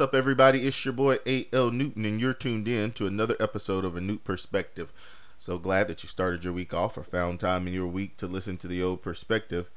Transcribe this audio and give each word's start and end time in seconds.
What's 0.00 0.08
up, 0.08 0.14
everybody? 0.14 0.66
It's 0.66 0.82
your 0.82 0.94
boy 0.94 1.18
A.L. 1.26 1.70
Newton, 1.70 2.06
and 2.06 2.18
you're 2.18 2.32
tuned 2.32 2.66
in 2.66 2.92
to 2.92 3.06
another 3.06 3.36
episode 3.38 3.84
of 3.84 3.98
A 3.98 4.00
New 4.00 4.16
Perspective. 4.16 4.94
So 5.36 5.58
glad 5.58 5.88
that 5.88 6.02
you 6.02 6.08
started 6.08 6.42
your 6.42 6.54
week 6.54 6.72
off 6.72 6.96
or 6.96 7.02
found 7.02 7.38
time 7.38 7.66
in 7.66 7.74
your 7.74 7.86
week 7.86 8.16
to 8.16 8.26
listen 8.26 8.56
to 8.56 8.66
the 8.66 8.82
old 8.82 9.02
perspective. 9.02 9.68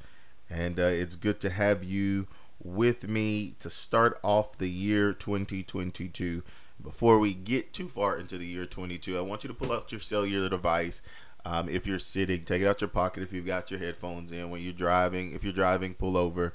And 0.49 0.79
uh, 0.79 0.83
it's 0.83 1.17
good 1.17 1.41
to 1.41 1.49
have 1.49 1.84
you 1.84 2.27
with 2.63 3.05
me 3.05 3.55
to 3.59 3.70
start 3.70 4.17
off 4.23 4.57
the 4.57 4.70
year 4.70 5.12
2022. 5.12 6.41
Before 6.81 7.20
we 7.20 7.34
get 7.34 7.73
too 7.73 7.90
far 7.90 8.17
into 8.17 8.37
the 8.37 8.48
year 8.48 8.65
22, 8.65 9.17
I 9.17 9.21
want 9.21 9.43
you 9.43 9.49
to 9.49 9.53
pull 9.53 9.73
out 9.73 9.91
your 9.91 9.99
cellular 9.99 10.48
device. 10.48 11.01
Um, 11.43 11.67
if 11.67 11.85
you're 11.85 11.99
sitting, 11.99 12.45
take 12.45 12.62
it 12.62 12.65
out 12.65 12.79
your 12.79 12.87
pocket. 12.87 13.23
If 13.23 13.34
you've 13.34 13.45
got 13.45 13.71
your 13.71 13.81
headphones 13.81 14.31
in, 14.31 14.49
when 14.49 14.62
you're 14.62 14.71
driving, 14.71 15.34
if 15.34 15.43
you're 15.43 15.51
driving, 15.51 15.95
pull 15.95 16.15
over 16.15 16.53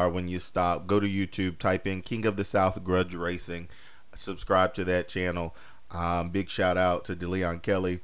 or 0.00 0.08
when 0.08 0.28
you 0.28 0.38
stop, 0.40 0.86
go 0.86 1.00
to 1.00 1.06
YouTube, 1.06 1.58
type 1.58 1.86
in 1.86 2.02
King 2.02 2.26
of 2.26 2.36
the 2.36 2.44
South 2.44 2.82
Grudge 2.84 3.14
Racing, 3.14 3.68
subscribe 4.14 4.74
to 4.74 4.84
that 4.84 5.08
channel. 5.08 5.54
Um, 5.90 6.30
big 6.30 6.48
shout 6.48 6.76
out 6.76 7.04
to 7.06 7.16
DeLeon 7.16 7.62
Kelly. 7.62 8.00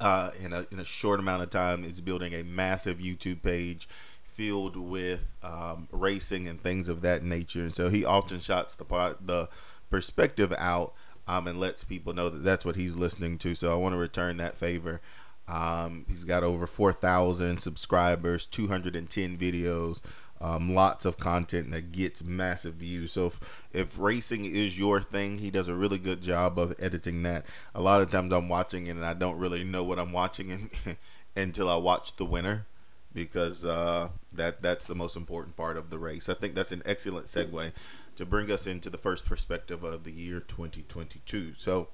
Uh, 0.00 0.30
in 0.38 0.52
a 0.52 0.64
in 0.70 0.78
a 0.78 0.84
short 0.84 1.18
amount 1.18 1.42
of 1.42 1.50
time, 1.50 1.84
is 1.84 2.00
building 2.00 2.32
a 2.32 2.44
massive 2.44 2.98
YouTube 2.98 3.42
page 3.42 3.88
filled 4.22 4.76
with 4.76 5.36
um, 5.42 5.88
racing 5.90 6.46
and 6.46 6.60
things 6.60 6.88
of 6.88 7.00
that 7.00 7.24
nature. 7.24 7.62
And 7.62 7.74
so 7.74 7.90
he 7.90 8.04
often 8.04 8.38
shots 8.38 8.76
the 8.76 8.84
the 9.20 9.48
perspective 9.90 10.52
out 10.56 10.94
um, 11.26 11.48
and 11.48 11.58
lets 11.58 11.82
people 11.82 12.12
know 12.12 12.28
that 12.28 12.44
that's 12.44 12.64
what 12.64 12.76
he's 12.76 12.94
listening 12.94 13.38
to. 13.38 13.56
So 13.56 13.72
I 13.72 13.76
want 13.76 13.94
to 13.94 13.98
return 13.98 14.36
that 14.36 14.54
favor. 14.54 15.00
Um, 15.48 16.04
he's 16.08 16.24
got 16.24 16.44
over 16.44 16.66
4,000 16.66 17.58
subscribers, 17.58 18.44
210 18.46 19.36
videos, 19.38 20.02
um, 20.40 20.74
lots 20.74 21.04
of 21.04 21.18
content 21.18 21.70
that 21.72 21.92
gets 21.92 22.22
massive 22.22 22.74
views. 22.74 23.12
So 23.12 23.26
if, 23.26 23.40
if 23.72 23.98
racing 23.98 24.44
is 24.44 24.78
your 24.78 25.00
thing, 25.00 25.38
he 25.38 25.50
does 25.50 25.68
a 25.68 25.74
really 25.74 25.98
good 25.98 26.22
job 26.22 26.58
of 26.58 26.74
editing 26.78 27.22
that. 27.24 27.44
A 27.74 27.80
lot 27.80 28.00
of 28.00 28.10
times 28.10 28.32
I'm 28.32 28.48
watching 28.48 28.86
it 28.86 28.90
and 28.90 29.04
I 29.04 29.14
don't 29.14 29.38
really 29.38 29.64
know 29.64 29.82
what 29.82 29.98
I'm 29.98 30.12
watching 30.12 30.50
in, 30.50 30.96
until 31.36 31.68
I 31.68 31.76
watch 31.76 32.16
the 32.16 32.24
winner 32.24 32.66
because 33.12 33.64
uh, 33.64 34.10
that 34.34 34.62
that's 34.62 34.86
the 34.86 34.94
most 34.94 35.16
important 35.16 35.56
part 35.56 35.76
of 35.76 35.90
the 35.90 35.98
race. 35.98 36.28
I 36.28 36.34
think 36.34 36.54
that's 36.54 36.72
an 36.72 36.82
excellent 36.84 37.26
segue 37.26 37.72
to 38.16 38.26
bring 38.26 38.50
us 38.50 38.66
into 38.66 38.90
the 38.90 38.98
first 38.98 39.24
perspective 39.24 39.82
of 39.82 40.04
the 40.04 40.12
year 40.12 40.40
2022. 40.40 41.54
So 41.58 41.88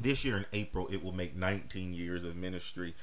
this 0.00 0.24
year 0.24 0.36
in 0.36 0.46
April, 0.52 0.88
it 0.90 1.04
will 1.04 1.12
make 1.12 1.36
19 1.36 1.94
years 1.94 2.24
of 2.24 2.34
ministry. 2.34 2.94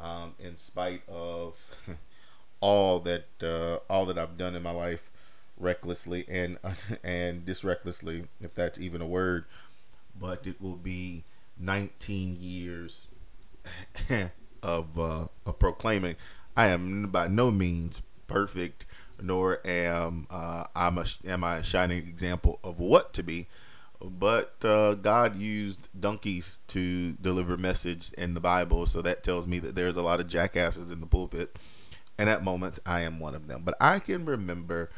Um, 0.00 0.34
in 0.38 0.56
spite 0.56 1.02
of 1.08 1.56
all 2.60 2.98
that 3.00 3.26
uh, 3.42 3.78
all 3.92 4.06
that 4.06 4.18
I've 4.18 4.36
done 4.36 4.54
in 4.54 4.62
my 4.62 4.70
life 4.70 5.10
recklessly 5.56 6.24
and 6.28 6.58
and 7.04 7.44
disrecklessly, 7.44 8.24
if 8.40 8.54
that's 8.54 8.78
even 8.78 9.00
a 9.00 9.06
word. 9.06 9.44
But 10.18 10.46
it 10.46 10.60
will 10.60 10.76
be 10.76 11.24
19 11.58 12.36
years 12.40 13.06
of 14.62 14.98
uh, 14.98 15.26
of 15.46 15.58
proclaiming. 15.58 16.16
I 16.56 16.66
am 16.68 17.08
by 17.10 17.28
no 17.28 17.50
means 17.50 18.02
perfect, 18.26 18.84
nor 19.20 19.60
am 19.64 20.26
uh, 20.30 20.64
I'm 20.74 20.98
a 20.98 21.04
am 21.26 21.44
I 21.44 21.58
a 21.58 21.62
shining 21.62 21.98
example 21.98 22.58
of 22.64 22.80
what 22.80 23.12
to 23.14 23.22
be. 23.22 23.46
But 24.00 24.64
uh, 24.64 24.94
God 24.94 25.40
used 25.40 25.88
donkeys 25.98 26.60
to 26.68 27.14
deliver 27.14 27.56
message 27.56 28.12
in 28.12 28.34
the 28.34 28.40
Bible, 28.40 28.86
so 28.86 29.02
that 29.02 29.24
tells 29.24 29.48
me 29.48 29.58
that 29.58 29.74
there's 29.74 29.96
a 29.96 30.02
lot 30.02 30.20
of 30.20 30.28
jackasses 30.28 30.92
in 30.92 31.00
the 31.00 31.06
pulpit 31.06 31.56
and 32.18 32.28
at 32.28 32.44
moments 32.44 32.80
I 32.84 33.00
am 33.00 33.20
one 33.20 33.34
of 33.34 33.46
them. 33.46 33.62
But 33.64 33.76
I 33.80 34.00
can 34.00 34.24
remember 34.24 34.90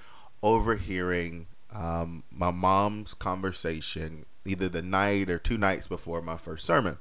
overhearing 0.43 1.47
um, 1.73 2.25
my 2.31 2.51
mom's 2.51 3.15
conversation 3.15 4.25
either 4.45 4.69
the 4.69 4.83
night 4.83 5.31
or 5.31 5.39
two 5.39 5.59
nights 5.59 5.87
before 5.87 6.23
my 6.23 6.37
first 6.37 6.65
sermon. 6.65 6.99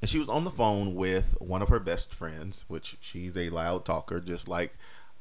And 0.00 0.08
she 0.08 0.18
was 0.18 0.28
on 0.28 0.44
the 0.44 0.50
phone 0.50 0.94
with 0.94 1.36
one 1.40 1.62
of 1.62 1.68
her 1.68 1.80
best 1.80 2.12
friends, 2.12 2.64
which 2.68 2.96
she's 3.00 3.36
a 3.36 3.50
loud 3.50 3.84
talker, 3.84 4.20
just 4.20 4.48
like 4.48 4.74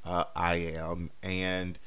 uh, 0.04 0.26
I 0.36 0.56
am. 0.56 1.12
And 1.22 1.78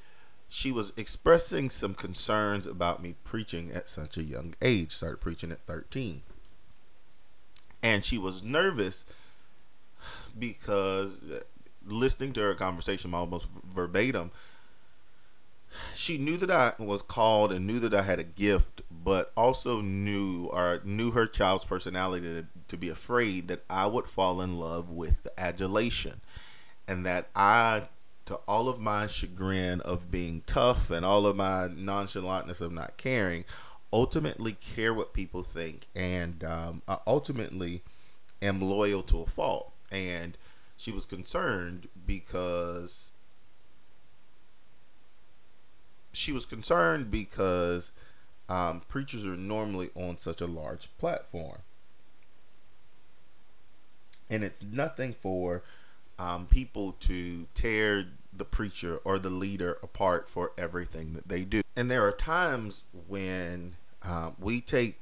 she 0.49 0.71
was 0.71 0.93
expressing 0.97 1.71
some 1.71 1.95
concerns 1.95 2.67
about 2.67 3.03
me 3.03 3.17
preaching 3.25 3.73
at 3.73 3.89
such 3.89 4.17
a 4.17 4.23
young 4.23 4.55
age. 4.63 4.93
Started 4.93 5.21
preaching 5.21 5.51
at 5.51 5.67
13. 5.67 6.23
And 7.83 8.05
she 8.05 8.17
was 8.17 8.45
nervous 8.45 9.05
because 10.39 11.23
listening 11.87 12.33
to 12.35 12.41
her 12.41 12.55
conversation 12.55 13.15
almost 13.15 13.47
verbatim, 13.67 14.31
she 15.95 16.19
knew 16.19 16.37
that 16.37 16.51
I 16.51 16.73
was 16.83 17.03
called 17.03 17.53
and 17.53 17.67
knew 17.67 17.81
that 17.81 17.95
I 17.95 18.03
had 18.03 18.21
a 18.21 18.25
gift, 18.25 18.83
but 18.91 19.33
also 19.37 19.81
knew 19.81 20.47
or 20.47 20.81
knew 20.85 21.11
her 21.13 21.27
child's 21.27 21.65
personality 21.65 22.27
to, 22.27 22.47
to 22.69 22.77
be 22.77 22.89
afraid 22.89 23.49
that 23.49 23.65
I 23.69 23.87
would 23.87 24.07
fall 24.07 24.41
in 24.41 24.59
love 24.59 24.91
with 24.91 25.23
the 25.25 25.39
adulation. 25.39 26.21
And 26.87 27.05
that 27.07 27.29
I 27.35 27.89
to 28.27 28.37
all 28.49 28.69
of 28.69 28.81
my 28.81 29.07
chagrin 29.07 29.81
of 29.81 30.11
being 30.11 30.43
tough 30.47 30.91
and 30.91 31.05
all 31.05 31.27
of 31.27 31.37
my 31.37 31.69
nonchalantness 31.69 32.61
of 32.61 32.73
not 32.73 32.97
caring, 32.97 33.45
ultimately 33.93 34.53
care 34.53 34.95
what 34.95 35.13
people 35.13 35.43
think, 35.43 35.87
and 35.95 36.43
um, 36.43 36.83
I 36.89 36.99
ultimately 37.07 37.83
am 38.41 38.61
loyal 38.61 39.03
to 39.05 39.21
a 39.21 39.27
fault 39.27 39.74
and 39.91 40.37
she 40.77 40.91
was 40.91 41.05
concerned 41.05 41.89
because 42.07 43.13
she 46.13 46.33
was 46.33 46.47
concerned 46.47 47.11
because 47.11 47.93
um, 48.49 48.83
preachers 48.89 49.25
are 49.25 49.37
normally 49.37 49.91
on 49.95 50.19
such 50.19 50.41
a 50.41 50.47
large 50.47 50.89
platform. 50.99 51.59
And 54.31 54.43
it's 54.43 54.63
nothing 54.63 55.15
for 55.15 55.63
um, 56.19 56.47
people 56.47 56.93
to 57.01 57.47
tear 57.55 58.07
the 58.37 58.45
preacher 58.45 58.99
or 59.05 59.19
the 59.19 59.31
leader 59.31 59.79
apart 59.83 60.29
for 60.29 60.53
everything 60.57 61.13
that 61.15 61.29
they 61.29 61.45
do. 61.45 61.63
And 61.77 61.91
there 61.91 62.07
are 62.07 62.13
times 62.13 62.85
when 63.09 63.77
uh, 64.03 64.31
we 64.39 64.61
take 64.61 65.01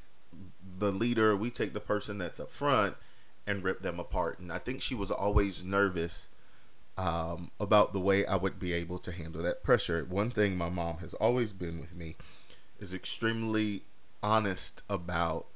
the 0.79 0.91
leader 0.91 1.37
we 1.37 1.51
take 1.51 1.75
the 1.75 1.81
person 1.81 2.19
that's 2.19 2.41
up 2.41 2.51
front 2.51 2.97
and 3.47 3.65
rip 3.65 3.83
them 3.83 3.99
apart. 3.99 4.39
And 4.39 4.53
I 4.53 4.59
think 4.59 4.81
she 4.81 4.95
was 4.95 5.11
always 5.11 5.65
nervous 5.65 6.29
um, 6.97 7.51
about 7.59 7.93
the 7.93 8.01
way 8.01 8.27
I 8.27 8.37
would 8.37 8.59
be 8.59 8.73
able 8.73 8.99
to 8.99 9.13
handle 9.13 9.43
that 9.43 9.63
pressure. 9.63 10.07
One 10.09 10.31
thing 10.31 10.57
my 10.57 10.69
mom 10.69 10.99
has 10.99 11.15
always 11.15 11.53
been 11.53 11.81
with 11.81 11.95
me 11.95 12.17
is 12.79 12.93
extremely 12.93 13.83
honest 14.23 14.83
about 14.89 15.47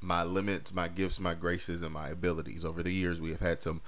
my 0.00 0.22
limits, 0.22 0.72
my 0.72 0.88
gifts, 0.88 1.18
my 1.18 1.34
graces, 1.34 1.82
and 1.82 1.92
my 1.92 2.10
abilities. 2.10 2.64
Over 2.64 2.82
the 2.82 2.92
years, 2.92 3.20
we 3.20 3.30
have 3.30 3.40
had 3.40 3.62
some 3.62 3.80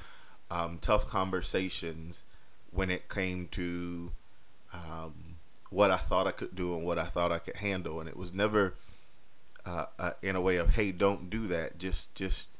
um, 0.51 0.79
tough 0.81 1.07
conversations 1.07 2.25
when 2.71 2.91
it 2.91 3.09
came 3.09 3.49
to 3.49 4.13
um, 4.73 5.37
what 5.71 5.91
I 5.91 5.97
thought 5.97 6.27
I 6.27 6.31
could 6.31 6.55
do 6.55 6.75
and 6.75 6.85
what 6.85 6.99
I 6.99 7.05
thought 7.05 7.33
I 7.33 7.39
could 7.39 7.57
handle, 7.57 8.01
and 8.01 8.09
it 8.09 8.17
was 8.17 8.33
never 8.33 8.75
uh, 9.65 9.87
uh, 9.99 10.13
in 10.23 10.37
a 10.37 10.41
way 10.41 10.57
of, 10.57 10.71
"Hey, 10.71 10.93
don't 10.93 11.29
do 11.29 11.47
that." 11.49 11.79
Just, 11.79 12.15
just 12.15 12.56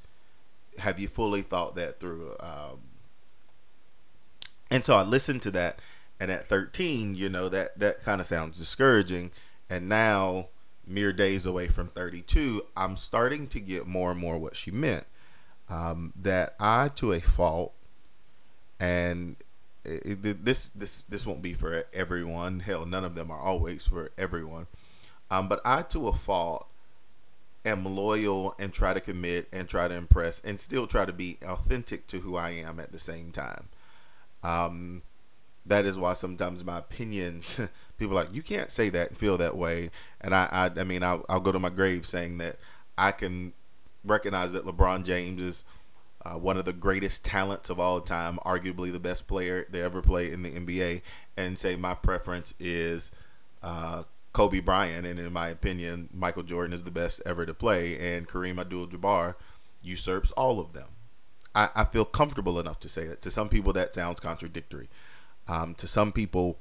have 0.81 0.99
you 0.99 1.09
fully 1.09 1.43
thought 1.43 1.75
that 1.77 2.01
through? 2.01 2.37
Um, 2.41 2.81
and 4.71 4.85
so 4.85 4.97
I 4.97 5.03
listened 5.03 5.43
to 5.43 5.51
that, 5.53 5.79
and 6.19 6.31
at 6.31 6.47
13, 6.47 7.15
you 7.15 7.29
know 7.29 7.49
that 7.49 7.79
that 7.79 8.03
kind 8.03 8.21
of 8.21 8.27
sounds 8.27 8.59
discouraging. 8.59 9.31
And 9.69 9.89
now, 9.89 10.49
mere 10.87 11.13
days 11.13 11.47
away 11.47 11.69
from 11.69 11.89
32, 11.89 12.63
I'm 12.77 12.97
starting 12.97 13.49
to 13.49 13.61
get 13.61 13.87
more 13.87 14.13
and 14.13 14.21
more 14.21 14.39
what 14.39 14.57
she 14.57 14.71
meant. 14.71 15.07
Um, 15.69 16.13
that 16.15 16.55
I, 16.61 16.89
to 16.97 17.13
a 17.13 17.21
fault, 17.21 17.75
and 18.79 19.37
it, 19.85 20.25
it, 20.25 20.45
this 20.45 20.69
this 20.69 21.03
this 21.03 21.27
won't 21.27 21.43
be 21.43 21.55
for 21.55 21.85
everyone. 21.93 22.61
Hell, 22.61 22.87
none 22.87 23.05
of 23.05 23.17
them 23.17 23.31
are 23.31 23.41
always 23.41 23.87
for 23.87 24.11
everyone. 24.17 24.69
Um, 25.29 25.49
but 25.49 25.61
I, 25.65 25.83
to 25.83 26.07
a 26.07 26.13
fault, 26.13 26.69
am 27.67 27.85
loyal 27.85 28.55
and 28.59 28.73
try 28.73 28.95
to 28.95 29.01
commit 29.01 29.49
and 29.53 29.69
try 29.69 29.89
to 29.89 29.95
impress 29.95 30.41
and 30.41 30.59
still 30.59 30.87
try 30.87 31.05
to 31.05 31.13
be 31.13 31.39
authentic 31.43 32.07
to 32.09 32.21
who 32.21 32.37
I 32.37 32.51
am 32.51 32.81
at 32.81 32.93
the 32.93 32.99
same 32.99 33.33
time. 33.33 33.69
Um, 34.43 35.03
that 35.67 35.85
is 35.85 35.99
why 35.99 36.15
sometimes 36.15 36.65
my 36.65 36.79
opinions, 36.79 37.59
people 37.99 38.15
like, 38.15 38.33
you 38.33 38.43
can't 38.43 38.71
say 38.71 38.89
that 38.91 39.11
and 39.11 39.19
feel 39.19 39.37
that 39.39 39.57
way. 39.57 39.91
And 40.21 40.35
I, 40.35 40.49
I, 40.51 40.81
I 40.81 40.85
mean, 40.85 41.03
I'll, 41.03 41.25
I'll 41.29 41.41
go 41.41 41.53
to 41.53 41.59
my 41.59 41.71
grave 41.71 42.07
saying 42.07 42.39
that 42.39 42.57
I 42.97 43.11
can 43.11 43.53
recognize 44.05 44.53
that 44.53 44.65
LeBron 44.65 45.05
James 45.05 45.43
is 45.43 45.65
uh, 46.25 46.39
one 46.39 46.57
of 46.57 46.65
the 46.65 46.73
greatest 46.73 47.25
talents 47.25 47.71
of 47.71 47.79
all 47.79 48.01
time, 48.01 48.39
arguably 48.45 48.93
the 48.93 49.01
best 49.01 49.27
player 49.27 49.67
they 49.71 49.83
ever 49.83 50.03
played 50.03 50.33
in 50.33 50.43
the 50.43 50.51
NBA, 50.51 51.03
and 51.37 51.59
say 51.59 51.77
my 51.77 51.95
preference 51.95 52.55
is 52.59 53.11
uh, 53.63 54.05
Kobe 54.37 54.61
Bryant, 54.61 55.07
and 55.07 55.19
in 55.19 55.33
my 55.33 55.49
opinion, 55.49 56.11
Michael 56.13 56.43
Jordan 56.43 56.75
is 56.75 56.83
the 56.83 56.91
best 56.91 57.23
ever 57.25 57.47
to 57.47 57.55
play, 57.55 57.99
and 57.99 58.29
Kareem 58.29 58.61
Abdul-Jabbar 58.61 59.35
usurps 59.81 60.31
all 60.33 60.61
of 60.61 60.75
them. 60.75 60.89
I, 61.55 61.71
I 61.75 61.85
feel 61.85 62.05
comfortable 62.05 62.61
enough 62.61 62.79
to 62.81 62.89
say 62.91 63.07
that. 63.07 63.23
To 63.23 63.31
some 63.31 63.49
people, 63.49 63.73
that 63.73 63.95
sounds 63.95 64.21
contradictory. 64.21 64.91
Um, 65.49 65.75
to 65.77 65.89
some 65.89 66.13
people, 66.13 66.59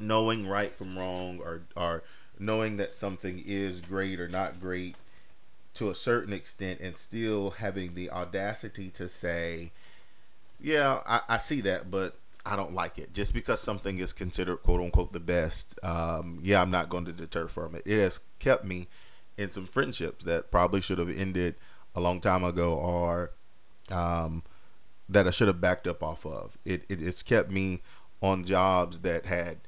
knowing 0.00 0.48
right 0.48 0.74
from 0.74 0.98
wrong 0.98 1.38
or 1.38 1.62
or 1.76 2.02
knowing 2.40 2.76
that 2.78 2.92
something 2.92 3.40
is 3.46 3.80
great 3.80 4.18
or 4.18 4.26
not 4.26 4.60
great 4.60 4.96
to 5.74 5.90
a 5.90 5.94
certain 5.94 6.32
extent 6.32 6.80
and 6.80 6.96
still 6.96 7.50
having 7.50 7.94
the 7.94 8.10
audacity 8.10 8.90
to 8.90 9.08
say 9.08 9.70
yeah 10.60 11.00
i, 11.06 11.20
I 11.28 11.38
see 11.38 11.62
that 11.62 11.90
but 11.90 12.18
I 12.46 12.56
don't 12.56 12.74
like 12.74 12.98
it. 12.98 13.12
Just 13.12 13.34
because 13.34 13.60
something 13.60 13.98
is 13.98 14.12
considered 14.12 14.58
quote 14.58 14.80
unquote 14.80 15.12
the 15.12 15.20
best, 15.20 15.78
um, 15.82 16.38
yeah, 16.42 16.62
I'm 16.62 16.70
not 16.70 16.88
going 16.88 17.04
to 17.06 17.12
deter 17.12 17.48
from 17.48 17.74
it. 17.74 17.82
It 17.84 17.98
has 18.00 18.20
kept 18.38 18.64
me 18.64 18.88
in 19.36 19.50
some 19.50 19.66
friendships 19.66 20.24
that 20.24 20.50
probably 20.50 20.80
should 20.80 20.98
have 20.98 21.10
ended 21.10 21.56
a 21.94 22.00
long 22.00 22.20
time 22.20 22.44
ago 22.44 22.72
or 22.74 23.32
um, 23.90 24.42
that 25.08 25.26
I 25.26 25.30
should 25.30 25.48
have 25.48 25.60
backed 25.60 25.86
up 25.86 26.02
off 26.02 26.24
of. 26.24 26.56
It, 26.64 26.84
it 26.88 27.02
it's 27.02 27.22
kept 27.22 27.50
me 27.50 27.82
on 28.22 28.44
jobs 28.44 29.00
that 29.00 29.26
had 29.26 29.58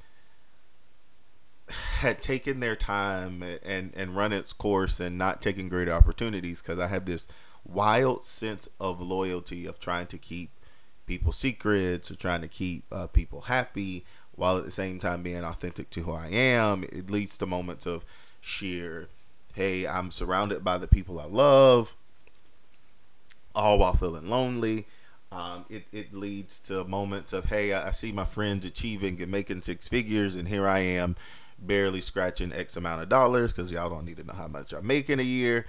had 1.99 2.21
taken 2.21 2.61
their 2.61 2.75
time 2.75 3.43
and 3.63 3.93
and 3.95 4.15
run 4.15 4.33
its 4.33 4.53
course 4.53 4.99
and 4.99 5.17
not 5.17 5.41
taking 5.41 5.69
great 5.69 5.89
opportunities 5.89 6.61
because 6.61 6.79
I 6.79 6.87
have 6.87 7.05
this 7.05 7.27
wild 7.63 8.25
sense 8.25 8.67
of 8.79 9.01
loyalty 9.01 9.65
of 9.65 9.79
trying 9.79 10.07
to 10.07 10.17
keep 10.17 10.51
people's 11.09 11.37
secrets 11.37 12.11
or 12.11 12.15
trying 12.15 12.41
to 12.41 12.47
keep 12.47 12.83
uh, 12.91 13.07
people 13.07 13.41
happy 13.41 14.05
while 14.35 14.59
at 14.59 14.63
the 14.63 14.71
same 14.71 14.99
time 14.99 15.23
being 15.23 15.43
authentic 15.43 15.89
to 15.89 16.03
who 16.03 16.11
I 16.11 16.27
am. 16.27 16.83
It 16.83 17.09
leads 17.09 17.35
to 17.37 17.47
moments 17.47 17.87
of 17.87 18.05
sheer, 18.39 19.09
hey, 19.55 19.87
I'm 19.87 20.11
surrounded 20.11 20.63
by 20.63 20.77
the 20.77 20.87
people 20.87 21.19
I 21.19 21.25
love, 21.25 21.95
all 23.55 23.79
while 23.79 23.95
feeling 23.95 24.29
lonely. 24.29 24.85
Um, 25.31 25.65
it, 25.67 25.85
it 25.91 26.13
leads 26.13 26.59
to 26.61 26.83
moments 26.83 27.33
of, 27.33 27.45
hey, 27.45 27.73
I, 27.73 27.87
I 27.87 27.91
see 27.91 28.11
my 28.11 28.25
friends 28.25 28.63
achieving 28.63 29.19
and 29.19 29.31
making 29.31 29.63
six 29.63 29.87
figures, 29.87 30.35
and 30.35 30.47
here 30.47 30.67
I 30.67 30.79
am 30.79 31.15
barely 31.57 32.01
scratching 32.01 32.53
X 32.53 32.77
amount 32.77 33.01
of 33.01 33.09
dollars 33.09 33.51
because 33.51 33.71
y'all 33.71 33.89
don't 33.89 34.05
need 34.05 34.17
to 34.17 34.23
know 34.23 34.33
how 34.33 34.47
much 34.47 34.75
I 34.75 34.81
make 34.81 35.09
in 35.09 35.19
a 35.19 35.23
year. 35.23 35.65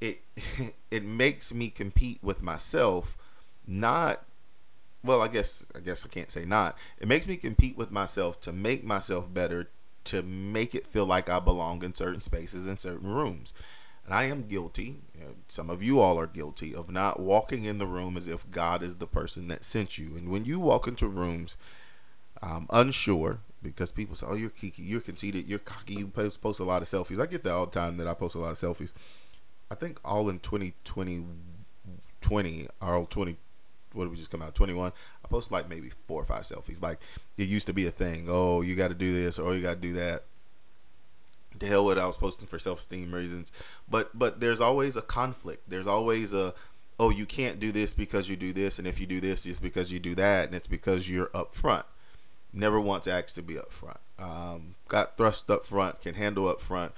It 0.00 0.20
it 0.90 1.04
makes 1.04 1.54
me 1.54 1.70
compete 1.70 2.18
with 2.22 2.42
myself, 2.42 3.16
not 3.66 4.24
well, 5.04 5.20
I 5.20 5.28
guess 5.28 5.64
I 5.76 5.80
guess 5.80 6.04
I 6.04 6.08
can't 6.08 6.30
say 6.30 6.44
not. 6.44 6.76
It 6.98 7.06
makes 7.06 7.28
me 7.28 7.36
compete 7.36 7.76
with 7.76 7.90
myself 7.90 8.40
to 8.40 8.52
make 8.52 8.84
myself 8.84 9.32
better, 9.32 9.70
to 10.04 10.22
make 10.22 10.74
it 10.74 10.86
feel 10.86 11.04
like 11.04 11.28
I 11.28 11.38
belong 11.40 11.84
in 11.84 11.94
certain 11.94 12.20
spaces 12.20 12.66
in 12.66 12.76
certain 12.78 13.12
rooms. 13.12 13.52
And 14.06 14.14
I 14.14 14.24
am 14.24 14.42
guilty. 14.42 14.96
Some 15.48 15.70
of 15.70 15.82
you 15.82 16.00
all 16.00 16.18
are 16.18 16.26
guilty 16.26 16.74
of 16.74 16.90
not 16.90 17.20
walking 17.20 17.64
in 17.64 17.78
the 17.78 17.86
room 17.86 18.16
as 18.16 18.28
if 18.28 18.50
God 18.50 18.82
is 18.82 18.96
the 18.96 19.06
person 19.06 19.48
that 19.48 19.64
sent 19.64 19.96
you. 19.96 20.16
And 20.16 20.28
when 20.28 20.44
you 20.44 20.60
walk 20.60 20.86
into 20.86 21.06
rooms 21.06 21.56
um, 22.42 22.66
unsure, 22.70 23.38
because 23.62 23.92
people 23.92 24.16
say, 24.16 24.26
"Oh, 24.28 24.34
you're 24.34 24.50
kiki, 24.50 24.82
you're 24.82 25.00
conceited, 25.00 25.48
you're 25.48 25.58
cocky, 25.58 25.94
you 25.94 26.08
post, 26.08 26.40
post 26.40 26.60
a 26.60 26.64
lot 26.64 26.82
of 26.82 26.88
selfies." 26.88 27.20
I 27.20 27.26
get 27.26 27.44
that 27.44 27.52
all 27.52 27.66
the 27.66 27.78
time 27.78 27.96
that 27.98 28.08
I 28.08 28.14
post 28.14 28.34
a 28.34 28.40
lot 28.40 28.52
of 28.52 28.58
selfies. 28.58 28.92
I 29.70 29.74
think 29.74 29.98
all 30.04 30.28
in 30.28 30.38
2020, 30.40 31.24
20 32.20 32.68
or 32.80 33.06
20 33.06 33.36
what 33.94 34.04
did 34.04 34.10
we 34.10 34.16
just 34.16 34.30
come 34.30 34.42
out 34.42 34.54
21 34.54 34.92
i 35.24 35.28
post 35.28 35.50
like 35.50 35.68
maybe 35.68 35.88
four 35.88 36.20
or 36.20 36.24
five 36.24 36.42
selfies. 36.42 36.82
Like 36.82 37.00
it 37.36 37.48
used 37.48 37.66
to 37.66 37.72
be 37.72 37.86
a 37.86 37.90
thing. 37.90 38.26
Oh 38.28 38.60
you 38.60 38.76
got 38.76 38.88
to 38.88 38.94
do 38.94 39.12
this 39.12 39.38
or 39.38 39.54
you 39.54 39.62
got 39.62 39.74
to 39.74 39.80
do 39.80 39.94
that. 39.94 40.24
The 41.56 41.66
hell 41.66 41.84
with 41.84 41.98
it, 41.98 42.00
i 42.00 42.06
was 42.06 42.16
posting 42.16 42.48
for 42.48 42.58
self-esteem 42.58 43.14
reasons. 43.14 43.52
But 43.88 44.18
but 44.18 44.40
there's 44.40 44.60
always 44.60 44.96
a 44.96 45.02
conflict. 45.02 45.68
There's 45.68 45.86
always 45.86 46.32
a 46.32 46.54
oh 46.98 47.10
you 47.10 47.26
can't 47.26 47.58
do 47.58 47.72
this 47.72 47.92
because 47.92 48.28
you 48.28 48.36
do 48.36 48.52
this 48.52 48.78
and 48.78 48.86
if 48.86 49.00
you 49.00 49.06
do 49.06 49.20
this 49.20 49.46
it's 49.46 49.58
because 49.58 49.90
you 49.90 49.98
do 49.98 50.14
that 50.14 50.46
and 50.46 50.54
it's 50.54 50.68
because 50.68 51.10
you're 51.10 51.30
up 51.34 51.52
front 51.52 51.84
never 52.52 52.80
once 52.80 53.08
asked 53.08 53.34
to 53.34 53.42
be 53.42 53.58
up 53.58 53.72
front 53.72 53.98
um, 54.16 54.76
got 54.86 55.16
thrust 55.16 55.50
up 55.50 55.66
front 55.66 56.00
can 56.00 56.14
handle 56.14 56.48
up 56.48 56.60
front 56.60 56.92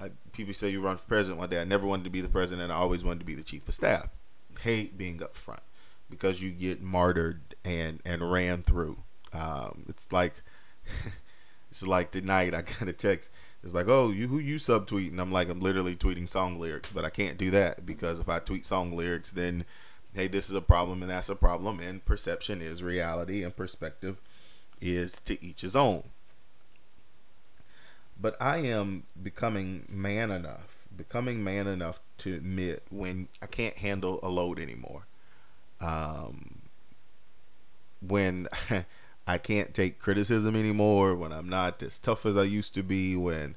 I, 0.00 0.10
people 0.32 0.54
say 0.54 0.68
you 0.68 0.80
run 0.80 0.96
for 0.96 1.08
president 1.08 1.40
one 1.40 1.50
day. 1.50 1.60
I 1.60 1.64
never 1.64 1.84
wanted 1.84 2.04
to 2.04 2.10
be 2.10 2.20
the 2.20 2.28
president. 2.28 2.70
I 2.70 2.76
always 2.76 3.02
wanted 3.02 3.18
to 3.18 3.24
be 3.24 3.34
the 3.34 3.42
chief 3.42 3.66
of 3.66 3.74
staff. 3.74 4.10
Hate 4.60 4.96
being 4.96 5.20
up 5.22 5.34
front 5.34 5.60
because 6.10 6.42
you 6.42 6.50
get 6.50 6.82
martyred 6.82 7.54
and 7.64 8.00
and 8.04 8.30
ran 8.30 8.62
through. 8.62 8.98
Um, 9.32 9.84
it's 9.88 10.10
like 10.12 10.42
it's 11.70 11.86
like 11.86 12.10
tonight 12.10 12.54
I 12.54 12.62
got 12.62 12.88
a 12.88 12.92
text. 12.92 13.30
It's 13.62 13.74
like, 13.74 13.88
oh, 13.88 14.10
you 14.10 14.28
who 14.28 14.38
you 14.38 14.56
subtweet, 14.56 15.08
and 15.08 15.20
I'm 15.20 15.32
like, 15.32 15.48
I'm 15.48 15.60
literally 15.60 15.96
tweeting 15.96 16.28
song 16.28 16.60
lyrics, 16.60 16.92
but 16.92 17.04
I 17.04 17.10
can't 17.10 17.36
do 17.36 17.50
that 17.50 17.84
because 17.84 18.20
if 18.20 18.28
I 18.28 18.38
tweet 18.38 18.64
song 18.64 18.96
lyrics, 18.96 19.32
then 19.32 19.64
hey, 20.14 20.28
this 20.28 20.48
is 20.48 20.54
a 20.54 20.60
problem 20.60 21.02
and 21.02 21.10
that's 21.10 21.28
a 21.28 21.36
problem, 21.36 21.80
and 21.80 22.04
perception 22.04 22.62
is 22.62 22.82
reality, 22.82 23.42
and 23.42 23.54
perspective 23.54 24.20
is 24.80 25.20
to 25.20 25.42
each 25.44 25.62
his 25.62 25.76
own. 25.76 26.04
But 28.20 28.36
I 28.40 28.58
am 28.58 29.04
becoming 29.20 29.84
man 29.88 30.30
enough, 30.30 30.86
becoming 30.96 31.44
man 31.44 31.66
enough 31.66 32.00
to 32.18 32.34
admit 32.34 32.82
when 32.90 33.28
I 33.40 33.46
can't 33.46 33.76
handle 33.78 34.18
a 34.22 34.28
load 34.28 34.58
anymore 34.58 35.06
um, 35.80 36.62
when 38.00 38.48
I 39.26 39.38
can't 39.38 39.74
take 39.74 39.98
criticism 39.98 40.56
anymore, 40.56 41.14
when 41.14 41.32
I'm 41.32 41.48
not 41.48 41.82
as 41.82 41.98
tough 41.98 42.24
as 42.24 42.36
I 42.36 42.44
used 42.44 42.74
to 42.74 42.82
be, 42.82 43.16
when 43.16 43.56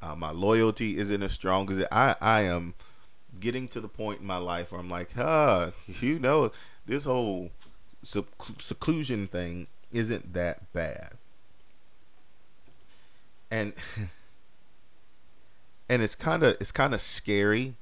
uh, 0.00 0.16
my 0.16 0.30
loyalty 0.30 0.98
isn't 0.98 1.22
as 1.22 1.32
strong 1.32 1.70
as 1.70 1.78
it, 1.78 1.88
I, 1.92 2.16
I 2.20 2.40
am 2.42 2.74
getting 3.38 3.68
to 3.68 3.80
the 3.80 3.88
point 3.88 4.20
in 4.20 4.26
my 4.26 4.36
life 4.36 4.72
where 4.72 4.80
I'm 4.80 4.90
like, 4.90 5.14
huh, 5.14 5.70
you 6.00 6.18
know, 6.18 6.50
this 6.86 7.04
whole 7.04 7.50
seclusion 8.02 9.28
thing 9.28 9.68
isn't 9.92 10.32
that 10.34 10.72
bad. 10.72 11.12
And 13.50 13.74
and 15.88 16.02
it's 16.02 16.14
kind 16.14 16.42
of 16.42 16.56
it's 16.58 16.72
kind 16.72 16.94
of 16.94 17.00
scary 17.00 17.74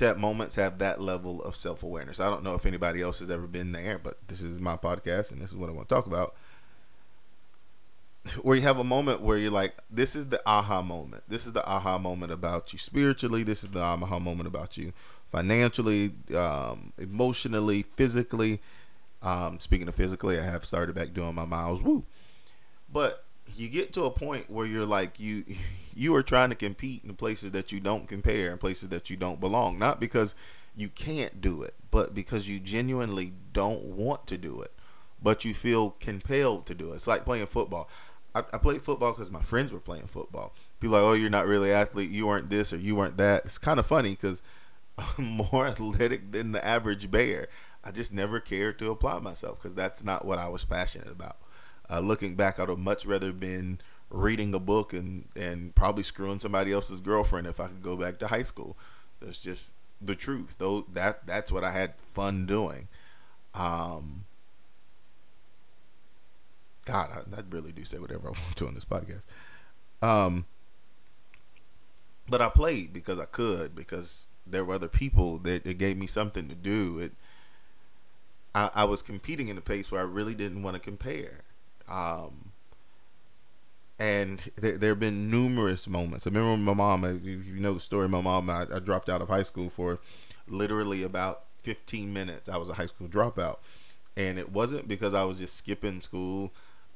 at 0.00 0.18
moments 0.18 0.54
have 0.56 0.78
that 0.78 1.00
level 1.00 1.42
of 1.42 1.54
self 1.56 1.82
awareness. 1.82 2.20
I 2.20 2.30
don't 2.30 2.42
know 2.42 2.54
if 2.54 2.66
anybody 2.66 3.02
else 3.02 3.18
has 3.20 3.30
ever 3.30 3.46
been 3.46 3.72
there, 3.72 3.98
but 3.98 4.18
this 4.28 4.40
is 4.40 4.58
my 4.58 4.76
podcast 4.76 5.32
and 5.32 5.40
this 5.40 5.50
is 5.50 5.56
what 5.56 5.68
I 5.68 5.72
want 5.72 5.88
to 5.88 5.94
talk 5.94 6.06
about. 6.06 6.34
Where 8.42 8.56
you 8.56 8.62
have 8.62 8.78
a 8.78 8.84
moment 8.84 9.20
where 9.20 9.36
you're 9.36 9.50
like, 9.50 9.74
this 9.90 10.14
is 10.14 10.26
the 10.26 10.40
aha 10.46 10.80
moment. 10.80 11.24
This 11.28 11.44
is 11.44 11.52
the 11.52 11.66
aha 11.68 11.98
moment 11.98 12.30
about 12.30 12.72
you 12.72 12.78
spiritually. 12.78 13.42
This 13.42 13.64
is 13.64 13.70
the 13.70 13.82
aha 13.82 14.20
moment 14.20 14.46
about 14.46 14.76
you 14.76 14.92
financially, 15.32 16.12
um, 16.34 16.92
emotionally, 16.98 17.82
physically. 17.82 18.60
Um, 19.22 19.58
speaking 19.58 19.88
of 19.88 19.94
physically, 19.94 20.38
I 20.38 20.44
have 20.44 20.64
started 20.64 20.94
back 20.94 21.12
doing 21.14 21.34
my 21.34 21.44
miles. 21.44 21.82
Woo! 21.82 22.04
But 22.92 23.24
you 23.56 23.68
get 23.68 23.92
to 23.94 24.04
a 24.04 24.10
point 24.10 24.50
where 24.50 24.66
you're 24.66 24.86
like 24.86 25.18
you 25.20 25.44
you 25.94 26.14
are 26.14 26.22
trying 26.22 26.50
to 26.50 26.54
compete 26.54 27.02
in 27.04 27.14
places 27.14 27.52
that 27.52 27.72
you 27.72 27.80
don't 27.80 28.08
compare 28.08 28.50
and 28.50 28.60
places 28.60 28.88
that 28.88 29.10
you 29.10 29.16
don't 29.16 29.40
belong. 29.40 29.78
Not 29.78 30.00
because 30.00 30.34
you 30.74 30.88
can't 30.88 31.40
do 31.40 31.62
it 31.62 31.74
but 31.90 32.14
because 32.14 32.48
you 32.48 32.58
genuinely 32.58 33.32
don't 33.52 33.82
want 33.82 34.26
to 34.26 34.38
do 34.38 34.60
it 34.62 34.72
but 35.22 35.44
you 35.44 35.54
feel 35.54 35.90
compelled 36.00 36.66
to 36.66 36.74
do 36.74 36.92
it. 36.92 36.96
It's 36.96 37.06
like 37.06 37.24
playing 37.24 37.46
football. 37.46 37.88
I, 38.34 38.40
I 38.52 38.58
played 38.58 38.82
football 38.82 39.12
because 39.12 39.30
my 39.30 39.42
friends 39.42 39.72
were 39.72 39.80
playing 39.80 40.06
football. 40.06 40.54
People 40.80 40.96
like 40.96 41.04
oh 41.04 41.12
you're 41.12 41.30
not 41.30 41.46
really 41.46 41.72
athlete. 41.72 42.10
You 42.10 42.26
weren't 42.26 42.50
this 42.50 42.72
or 42.72 42.78
you 42.78 42.96
weren't 42.96 43.18
that. 43.18 43.44
It's 43.44 43.58
kind 43.58 43.78
of 43.78 43.86
funny 43.86 44.10
because 44.10 44.42
i'm 44.98 45.24
more 45.52 45.66
athletic 45.66 46.32
than 46.32 46.52
the 46.52 46.64
average 46.64 47.10
bear. 47.10 47.48
I 47.84 47.90
just 47.90 48.12
never 48.12 48.40
cared 48.40 48.78
to 48.78 48.90
apply 48.90 49.18
myself 49.18 49.58
because 49.58 49.74
that's 49.74 50.04
not 50.04 50.24
what 50.24 50.38
i 50.38 50.48
was 50.48 50.64
passionate 50.64 51.10
about 51.10 51.36
uh, 51.92 52.00
looking 52.00 52.34
back, 52.34 52.58
I'd 52.58 52.68
have 52.70 52.78
much 52.78 53.04
rather 53.04 53.32
been 53.32 53.78
reading 54.08 54.54
a 54.54 54.58
book 54.58 54.92
and 54.92 55.28
and 55.36 55.74
probably 55.74 56.02
screwing 56.02 56.38
somebody 56.38 56.72
else's 56.72 57.00
girlfriend 57.00 57.46
if 57.46 57.60
I 57.60 57.66
could 57.66 57.82
go 57.82 57.96
back 57.96 58.18
to 58.20 58.28
high 58.28 58.42
school. 58.42 58.76
That's 59.20 59.38
just 59.38 59.74
the 60.00 60.14
truth. 60.14 60.56
Though 60.58 60.86
that 60.92 61.26
that's 61.26 61.52
what 61.52 61.64
I 61.64 61.72
had 61.72 61.98
fun 61.98 62.46
doing. 62.46 62.88
Um, 63.54 64.24
God, 66.86 67.10
I, 67.12 67.36
I 67.36 67.42
really 67.50 67.72
do 67.72 67.84
say 67.84 67.98
whatever 67.98 68.28
I 68.28 68.30
want 68.30 68.56
to 68.56 68.66
on 68.66 68.74
this 68.74 68.86
podcast. 68.86 69.24
Um, 70.00 70.46
but 72.28 72.40
I 72.40 72.48
played 72.48 72.92
because 72.92 73.18
I 73.18 73.26
could 73.26 73.74
because 73.74 74.28
there 74.46 74.64
were 74.64 74.74
other 74.74 74.88
people 74.88 75.38
that 75.38 75.66
it 75.66 75.74
gave 75.74 75.98
me 75.98 76.06
something 76.06 76.48
to 76.48 76.54
do. 76.54 76.98
It 76.98 77.12
I, 78.54 78.70
I 78.74 78.84
was 78.84 79.02
competing 79.02 79.48
in 79.48 79.58
a 79.58 79.62
pace 79.62 79.90
where 79.92 80.00
I 80.00 80.04
really 80.04 80.34
didn't 80.34 80.62
want 80.62 80.74
to 80.74 80.80
compare. 80.80 81.44
Um, 81.92 82.52
and 83.98 84.40
there, 84.56 84.78
there 84.78 84.90
have 84.92 85.00
been 85.00 85.30
numerous 85.30 85.86
moments. 85.86 86.26
I 86.26 86.30
remember 86.30 86.56
my 86.56 86.74
mom, 86.74 87.20
you 87.22 87.60
know 87.60 87.74
the 87.74 87.80
story, 87.80 88.08
my 88.08 88.22
mom, 88.22 88.48
I, 88.50 88.66
I 88.74 88.78
dropped 88.80 89.08
out 89.08 89.20
of 89.20 89.28
high 89.28 89.42
school 89.42 89.68
for 89.68 90.00
literally 90.48 91.02
about 91.02 91.44
15 91.62 92.12
minutes. 92.12 92.48
I 92.48 92.56
was 92.56 92.70
a 92.70 92.74
high 92.74 92.86
school 92.86 93.06
dropout. 93.06 93.58
And 94.16 94.38
it 94.38 94.50
wasn't 94.50 94.88
because 94.88 95.14
I 95.14 95.24
was 95.24 95.38
just 95.38 95.54
skipping 95.54 96.00
school. 96.00 96.52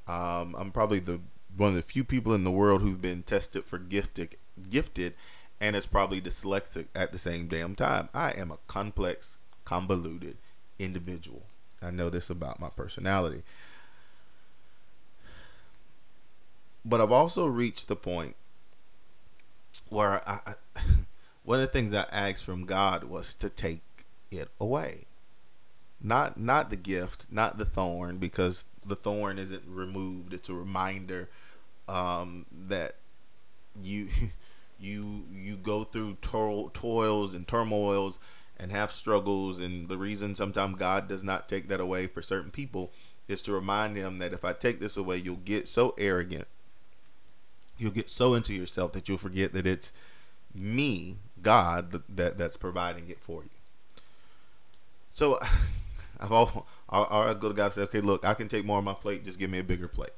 Um, 0.08 0.56
I'm 0.58 0.72
probably 0.72 0.98
the 0.98 1.20
one 1.56 1.70
of 1.70 1.76
the 1.76 1.82
few 1.82 2.04
people 2.04 2.34
in 2.34 2.44
the 2.44 2.50
world 2.50 2.82
who've 2.82 3.00
been 3.00 3.22
tested 3.22 3.64
for 3.64 3.78
gifted, 3.78 4.36
gifted, 4.68 5.14
and 5.58 5.74
is 5.74 5.86
probably 5.86 6.20
dyslexic 6.20 6.88
at 6.94 7.12
the 7.12 7.18
same 7.18 7.48
damn 7.48 7.74
time. 7.74 8.10
I 8.12 8.32
am 8.32 8.50
a 8.50 8.58
complex, 8.66 9.38
convoluted 9.64 10.36
individual. 10.78 11.44
I 11.80 11.90
know 11.90 12.10
this 12.10 12.28
about 12.28 12.60
my 12.60 12.68
personality 12.68 13.42
but 16.86 17.00
I've 17.00 17.12
also 17.12 17.46
reached 17.46 17.88
the 17.88 17.96
point 17.96 18.36
where 19.88 20.26
I, 20.28 20.54
one 21.44 21.60
of 21.60 21.66
the 21.66 21.72
things 21.72 21.92
I 21.92 22.06
asked 22.12 22.44
from 22.44 22.64
God 22.64 23.04
was 23.04 23.34
to 23.34 23.50
take 23.50 23.82
it 24.30 24.48
away. 24.60 25.06
Not 26.00 26.38
not 26.38 26.70
the 26.70 26.76
gift, 26.76 27.26
not 27.30 27.58
the 27.58 27.64
thorn, 27.64 28.18
because 28.18 28.64
the 28.84 28.94
thorn 28.94 29.38
isn't 29.38 29.64
removed. 29.66 30.32
It's 30.32 30.48
a 30.48 30.54
reminder 30.54 31.28
um, 31.88 32.46
that 32.52 32.96
you 33.82 34.08
you 34.78 35.24
you 35.32 35.56
go 35.56 35.84
through 35.84 36.18
to- 36.22 36.70
toils 36.72 37.34
and 37.34 37.48
turmoils 37.48 38.18
and 38.58 38.70
have 38.70 38.92
struggles 38.92 39.58
and 39.58 39.88
the 39.88 39.98
reason 39.98 40.34
sometimes 40.34 40.78
God 40.78 41.08
does 41.08 41.24
not 41.24 41.48
take 41.48 41.68
that 41.68 41.80
away 41.80 42.06
for 42.06 42.22
certain 42.22 42.50
people 42.50 42.90
is 43.28 43.42
to 43.42 43.52
remind 43.52 43.96
them 43.96 44.18
that 44.18 44.32
if 44.32 44.44
I 44.44 44.52
take 44.52 44.80
this 44.80 44.96
away 44.96 45.16
you'll 45.18 45.36
get 45.36 45.68
so 45.68 45.94
arrogant 45.98 46.46
you'll 47.78 47.92
get 47.92 48.10
so 48.10 48.34
into 48.34 48.54
yourself 48.54 48.92
that 48.92 49.08
you'll 49.08 49.18
forget 49.18 49.52
that 49.52 49.66
it's 49.66 49.92
me 50.54 51.16
God 51.42 52.02
that 52.08 52.38
that's 52.38 52.56
providing 52.56 53.08
it 53.08 53.18
for 53.20 53.42
you 53.42 53.50
so 55.12 55.38
I've 56.20 56.32
all 56.32 56.66
I, 56.88 57.34
go 57.34 57.48
to 57.48 57.54
God 57.54 57.66
and 57.66 57.74
say 57.74 57.82
okay 57.82 58.00
look 58.00 58.24
I 58.24 58.34
can 58.34 58.48
take 58.48 58.64
more 58.64 58.78
on 58.78 58.84
my 58.84 58.94
plate 58.94 59.24
just 59.24 59.38
give 59.38 59.50
me 59.50 59.58
a 59.58 59.64
bigger 59.64 59.88
plate 59.88 60.12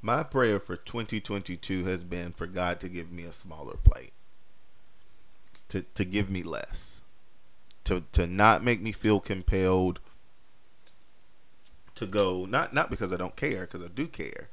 my 0.00 0.22
prayer 0.22 0.60
for 0.60 0.76
2022 0.76 1.84
has 1.86 2.04
been 2.04 2.30
for 2.30 2.46
God 2.46 2.78
to 2.80 2.88
give 2.88 3.10
me 3.10 3.24
a 3.24 3.32
smaller 3.32 3.76
plate. 3.76 4.12
To 5.70 5.82
to 5.82 6.04
give 6.04 6.30
me 6.30 6.42
less. 6.42 7.02
To 7.84 8.04
to 8.12 8.26
not 8.26 8.62
make 8.62 8.80
me 8.80 8.92
feel 8.92 9.20
compelled 9.20 10.00
to 11.96 12.06
go 12.06 12.46
not 12.46 12.72
not 12.72 12.90
because 12.90 13.12
I 13.12 13.16
don't 13.16 13.36
care 13.36 13.62
because 13.62 13.82
I 13.82 13.88
do 13.88 14.06
care. 14.06 14.48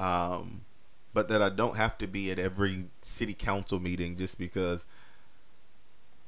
Um 0.00 0.62
but 1.12 1.28
that 1.28 1.42
I 1.42 1.48
don't 1.48 1.76
have 1.76 1.98
to 1.98 2.06
be 2.06 2.30
at 2.30 2.38
every 2.38 2.84
city 3.02 3.34
council 3.34 3.80
meeting 3.80 4.16
just 4.16 4.38
because 4.38 4.84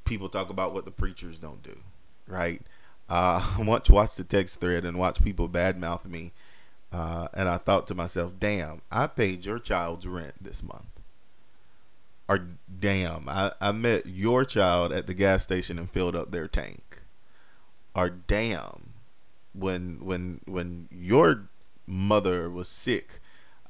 people 0.04 0.28
talk 0.28 0.50
about 0.50 0.74
what 0.74 0.84
the 0.84 0.90
preachers 0.90 1.38
don't 1.38 1.62
do, 1.62 1.78
right? 2.26 2.60
Uh, 3.08 3.54
I 3.58 3.78
to 3.84 3.92
watch 3.92 4.16
the 4.16 4.24
text 4.24 4.60
thread 4.60 4.84
and 4.84 4.98
watch 4.98 5.22
people 5.22 5.48
badmouth 5.48 6.04
me 6.04 6.32
uh, 6.92 7.28
and 7.32 7.48
I 7.48 7.56
thought 7.56 7.86
to 7.88 7.94
myself, 7.94 8.32
damn, 8.38 8.82
I 8.90 9.06
paid 9.06 9.46
your 9.46 9.58
child's 9.58 10.06
rent 10.06 10.34
this 10.40 10.62
month. 10.62 11.00
Or 12.28 12.48
damn, 12.80 13.28
I, 13.28 13.52
I 13.60 13.72
met 13.72 14.06
your 14.06 14.44
child 14.44 14.92
at 14.92 15.06
the 15.06 15.14
gas 15.14 15.42
station 15.42 15.78
and 15.78 15.90
filled 15.90 16.14
up 16.14 16.30
their 16.30 16.48
tank. 16.48 17.00
Or 17.94 18.10
damn, 18.10 18.90
when 19.54 19.98
when 20.02 20.40
when 20.46 20.88
your 20.90 21.48
mother 21.86 22.48
was 22.48 22.68
sick, 22.68 23.20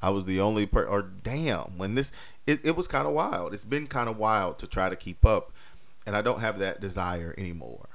I 0.02 0.10
was 0.10 0.24
the 0.24 0.40
only 0.40 0.66
per 0.66 0.84
or 0.84 1.02
damn, 1.02 1.78
when 1.78 1.94
this 1.94 2.12
it, 2.46 2.60
it 2.64 2.76
was 2.76 2.88
kind 2.88 3.06
of 3.06 3.14
wild. 3.14 3.54
It's 3.54 3.64
been 3.64 3.86
kind 3.86 4.08
of 4.08 4.18
wild 4.18 4.58
to 4.58 4.66
try 4.66 4.88
to 4.88 4.96
keep 4.96 5.24
up 5.24 5.52
and 6.06 6.16
I 6.16 6.22
don't 6.22 6.40
have 6.40 6.58
that 6.58 6.80
desire 6.80 7.34
anymore. 7.38 7.88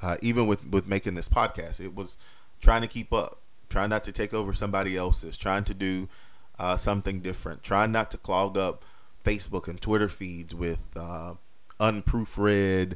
Uh, 0.00 0.18
even 0.20 0.46
with 0.46 0.66
with 0.66 0.86
making 0.86 1.14
this 1.14 1.28
podcast, 1.28 1.80
it 1.80 1.94
was 1.94 2.18
trying 2.60 2.82
to 2.82 2.88
keep 2.88 3.12
up 3.12 3.40
trying 3.68 3.90
not 3.90 4.04
to 4.04 4.12
take 4.12 4.32
over 4.32 4.52
somebody 4.52 4.96
else's, 4.96 5.36
trying 5.36 5.64
to 5.64 5.74
do 5.74 6.08
uh, 6.58 6.76
something 6.76 7.20
different, 7.20 7.62
trying 7.62 7.92
not 7.92 8.10
to 8.10 8.18
clog 8.18 8.56
up 8.56 8.84
Facebook 9.24 9.66
and 9.68 9.80
Twitter 9.80 10.08
feeds 10.08 10.54
with 10.54 10.84
uh, 10.94 11.34
unproofread 11.80 12.94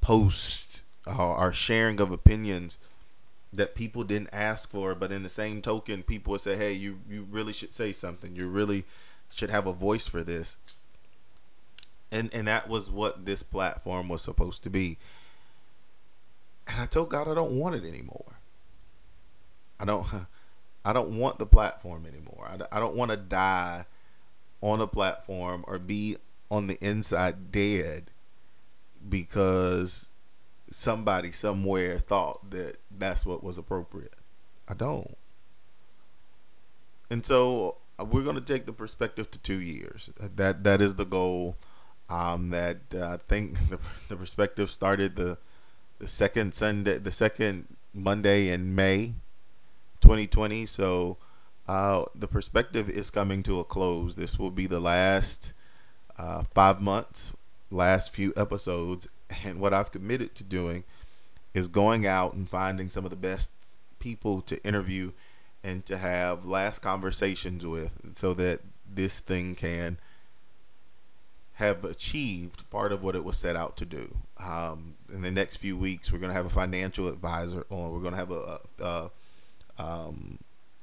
posts 0.00 0.84
uh, 1.06 1.34
or 1.34 1.52
sharing 1.52 2.00
of 2.00 2.10
opinions 2.10 2.78
that 3.52 3.74
people 3.74 4.04
didn't 4.04 4.30
ask 4.32 4.70
for. 4.70 4.94
But 4.94 5.12
in 5.12 5.22
the 5.22 5.28
same 5.28 5.62
token, 5.62 6.02
people 6.02 6.32
would 6.32 6.40
say, 6.40 6.56
"Hey, 6.56 6.72
you 6.72 7.00
you 7.08 7.26
really 7.30 7.52
should 7.52 7.74
say 7.74 7.92
something. 7.92 8.36
You 8.36 8.48
really 8.48 8.84
should 9.32 9.50
have 9.50 9.66
a 9.66 9.72
voice 9.72 10.06
for 10.06 10.22
this." 10.22 10.56
And 12.12 12.32
and 12.32 12.48
that 12.48 12.68
was 12.68 12.90
what 12.90 13.24
this 13.26 13.42
platform 13.42 14.08
was 14.08 14.22
supposed 14.22 14.62
to 14.64 14.70
be. 14.70 14.98
And 16.66 16.80
I 16.80 16.86
told 16.86 17.10
God 17.10 17.28
I 17.28 17.34
don't 17.34 17.52
want 17.52 17.74
it 17.74 17.84
anymore. 17.86 18.38
I 19.78 19.84
don't 19.84 20.06
I 20.84 20.92
don't 20.92 21.18
want 21.18 21.38
the 21.38 21.46
platform 21.46 22.06
anymore. 22.06 22.48
I, 22.48 22.76
I 22.76 22.80
don't 22.80 22.94
want 22.94 23.10
to 23.10 23.16
die 23.16 23.86
on 24.60 24.80
a 24.80 24.86
platform 24.86 25.64
or 25.66 25.78
be 25.78 26.16
on 26.50 26.66
the 26.66 26.78
inside 26.84 27.50
dead 27.50 28.10
because 29.08 30.09
somebody 30.70 31.32
somewhere 31.32 31.98
thought 31.98 32.50
that 32.50 32.76
that's 32.90 33.26
what 33.26 33.42
was 33.42 33.58
appropriate. 33.58 34.14
I 34.68 34.74
don't. 34.74 35.16
And 37.10 37.26
so 37.26 37.78
uh, 37.98 38.04
we're 38.04 38.22
going 38.22 38.36
to 38.36 38.40
take 38.40 38.66
the 38.66 38.72
perspective 38.72 39.30
to 39.32 39.38
2 39.38 39.60
years. 39.60 40.10
That 40.18 40.62
that 40.64 40.80
is 40.80 40.94
the 40.94 41.04
goal 41.04 41.56
um, 42.08 42.50
that 42.50 42.78
uh, 42.94 43.14
I 43.14 43.16
think 43.16 43.68
the, 43.70 43.78
the 44.08 44.16
perspective 44.16 44.70
started 44.70 45.16
the 45.16 45.38
the 45.98 46.08
second 46.08 46.54
Sunday 46.54 46.98
the 46.98 47.12
second 47.12 47.76
Monday 47.92 48.48
in 48.48 48.74
May 48.74 49.14
2020. 50.00 50.66
So 50.66 51.18
uh, 51.68 52.04
the 52.14 52.28
perspective 52.28 52.88
is 52.88 53.10
coming 53.10 53.42
to 53.44 53.60
a 53.60 53.64
close. 53.64 54.16
This 54.16 54.38
will 54.38 54.50
be 54.50 54.66
the 54.66 54.80
last 54.80 55.52
uh, 56.16 56.44
five 56.54 56.80
months, 56.80 57.32
last 57.70 58.12
few 58.12 58.32
episodes. 58.36 59.08
And 59.44 59.60
what 59.60 59.72
I've 59.72 59.92
committed 59.92 60.34
to 60.36 60.44
doing 60.44 60.84
is 61.54 61.68
going 61.68 62.06
out 62.06 62.34
and 62.34 62.48
finding 62.48 62.90
some 62.90 63.04
of 63.04 63.10
the 63.10 63.16
best 63.16 63.50
people 63.98 64.40
to 64.42 64.62
interview 64.64 65.12
and 65.62 65.84
to 65.86 65.98
have 65.98 66.44
last 66.44 66.80
conversations 66.80 67.66
with 67.66 67.98
so 68.14 68.34
that 68.34 68.60
this 68.92 69.20
thing 69.20 69.54
can 69.54 69.98
have 71.54 71.84
achieved 71.84 72.68
part 72.70 72.90
of 72.90 73.02
what 73.02 73.14
it 73.14 73.22
was 73.22 73.36
set 73.36 73.54
out 73.54 73.76
to 73.76 73.84
do. 73.84 74.16
Um, 74.38 74.94
in 75.12 75.20
the 75.20 75.30
next 75.30 75.58
few 75.58 75.76
weeks, 75.76 76.10
we're 76.10 76.18
going 76.18 76.30
to 76.30 76.34
have 76.34 76.46
a 76.46 76.50
financial 76.50 77.06
advisor 77.08 77.66
on. 77.68 77.92
We're 77.92 78.00
going 78.00 78.14
to 78.14 78.18
have 78.18 78.30
a, 78.30 78.60
a, 78.80 78.84
a 78.84 79.10
um, 79.78 80.38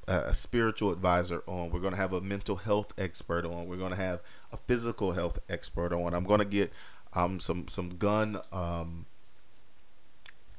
a 0.07 0.33
spiritual 0.33 0.91
advisor 0.91 1.43
on. 1.47 1.69
We're 1.69 1.81
going 1.81 1.91
to 1.91 1.99
have 1.99 2.13
a 2.13 2.21
mental 2.21 2.55
health 2.55 2.93
expert 2.97 3.45
on. 3.45 3.67
We're 3.67 3.77
going 3.77 3.91
to 3.91 3.97
have 3.97 4.21
a 4.53 4.57
physical 4.57 5.11
health 5.11 5.39
expert 5.49 5.91
on. 5.91 6.13
I'm 6.13 6.23
going 6.23 6.39
to 6.39 6.45
get 6.45 6.71
um, 7.13 7.39
some 7.39 7.67
some 7.67 7.97
gun 7.97 8.39
um, 8.51 9.05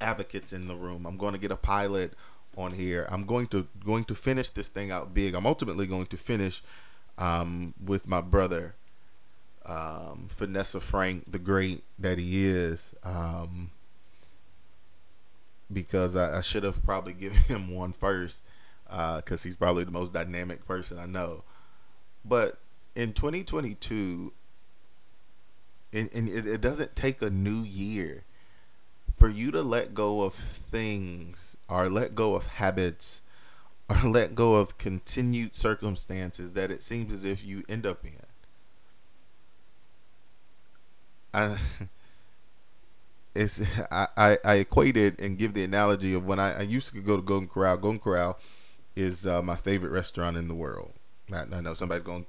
advocates 0.00 0.52
in 0.52 0.66
the 0.66 0.74
room. 0.74 1.06
I'm 1.06 1.16
going 1.16 1.34
to 1.34 1.40
get 1.40 1.50
a 1.50 1.56
pilot 1.56 2.12
on 2.56 2.72
here. 2.72 3.06
I'm 3.10 3.24
going 3.24 3.46
to 3.48 3.68
going 3.84 4.04
to 4.04 4.14
finish 4.14 4.50
this 4.50 4.68
thing 4.68 4.90
out 4.90 5.14
big. 5.14 5.34
I'm 5.34 5.46
ultimately 5.46 5.86
going 5.86 6.06
to 6.06 6.16
finish 6.16 6.62
um, 7.16 7.74
with 7.82 8.08
my 8.08 8.20
brother, 8.20 8.74
um, 9.66 10.28
Vanessa 10.30 10.80
Frank, 10.80 11.30
the 11.30 11.38
great 11.38 11.84
that 11.98 12.18
he 12.18 12.44
is. 12.44 12.94
Um, 13.04 13.70
because 15.72 16.16
I, 16.16 16.38
I 16.38 16.40
should 16.40 16.62
have 16.62 16.82
probably 16.82 17.12
given 17.14 17.38
him 17.42 17.74
one 17.74 17.92
first 17.92 18.44
because 18.84 19.42
uh, 19.42 19.44
he's 19.44 19.56
probably 19.56 19.84
the 19.84 19.90
most 19.90 20.12
dynamic 20.12 20.66
person 20.66 20.98
I 20.98 21.06
know. 21.06 21.44
But 22.24 22.58
in 22.94 23.12
2022, 23.12 24.32
and, 25.92 26.08
and 26.12 26.28
it, 26.28 26.46
it 26.46 26.60
doesn't 26.60 26.96
take 26.96 27.22
a 27.22 27.30
new 27.30 27.62
year 27.62 28.24
for 29.16 29.28
you 29.28 29.50
to 29.50 29.62
let 29.62 29.94
go 29.94 30.22
of 30.22 30.34
things 30.34 31.56
or 31.68 31.88
let 31.88 32.14
go 32.14 32.34
of 32.34 32.46
habits 32.46 33.20
or 33.88 33.96
let 34.08 34.34
go 34.34 34.56
of 34.56 34.78
continued 34.78 35.54
circumstances 35.54 36.52
that 36.52 36.70
it 36.70 36.82
seems 36.82 37.12
as 37.12 37.24
if 37.24 37.44
you 37.44 37.64
end 37.68 37.86
up 37.86 38.04
in. 38.04 38.12
I 41.34 41.58
it's 43.34 43.62
I, 43.90 44.08
I, 44.16 44.38
I 44.44 44.54
equate 44.54 44.96
it 44.96 45.20
and 45.20 45.38
give 45.38 45.54
the 45.54 45.64
analogy 45.64 46.14
of 46.14 46.26
when 46.26 46.38
I, 46.38 46.60
I 46.60 46.62
used 46.62 46.92
to 46.92 47.00
go 47.00 47.16
to 47.16 47.22
Golden 47.22 47.48
Corral. 47.48 47.76
Golden 47.76 48.00
Corral 48.00 48.38
is 48.96 49.26
uh, 49.26 49.42
my 49.42 49.56
favorite 49.56 49.90
restaurant 49.90 50.36
in 50.36 50.48
the 50.48 50.54
world. 50.54 50.92
I, 51.32 51.44
I 51.52 51.60
know 51.60 51.74
somebody's 51.74 52.02
going, 52.02 52.26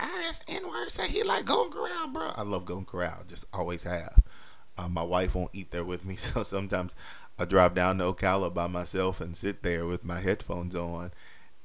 ah, 0.00 0.20
that's 0.22 0.42
N 0.48 0.68
word. 0.68 0.90
Say 0.90 1.08
he 1.08 1.22
like 1.22 1.44
Golden 1.44 1.72
Corral, 1.72 2.08
bro. 2.08 2.32
I 2.36 2.42
love 2.42 2.64
Golden 2.64 2.84
Corral. 2.86 3.22
Just 3.28 3.44
always 3.52 3.84
have. 3.84 4.22
Uh, 4.78 4.88
my 4.88 5.02
wife 5.02 5.34
won't 5.34 5.50
eat 5.52 5.70
there 5.70 5.84
with 5.84 6.04
me, 6.04 6.16
so 6.16 6.42
sometimes 6.42 6.94
I 7.38 7.44
drive 7.44 7.74
down 7.74 7.98
to 7.98 8.04
Ocala 8.04 8.52
by 8.52 8.66
myself 8.66 9.20
and 9.20 9.36
sit 9.36 9.62
there 9.62 9.86
with 9.86 10.04
my 10.04 10.20
headphones 10.20 10.74
on 10.74 11.12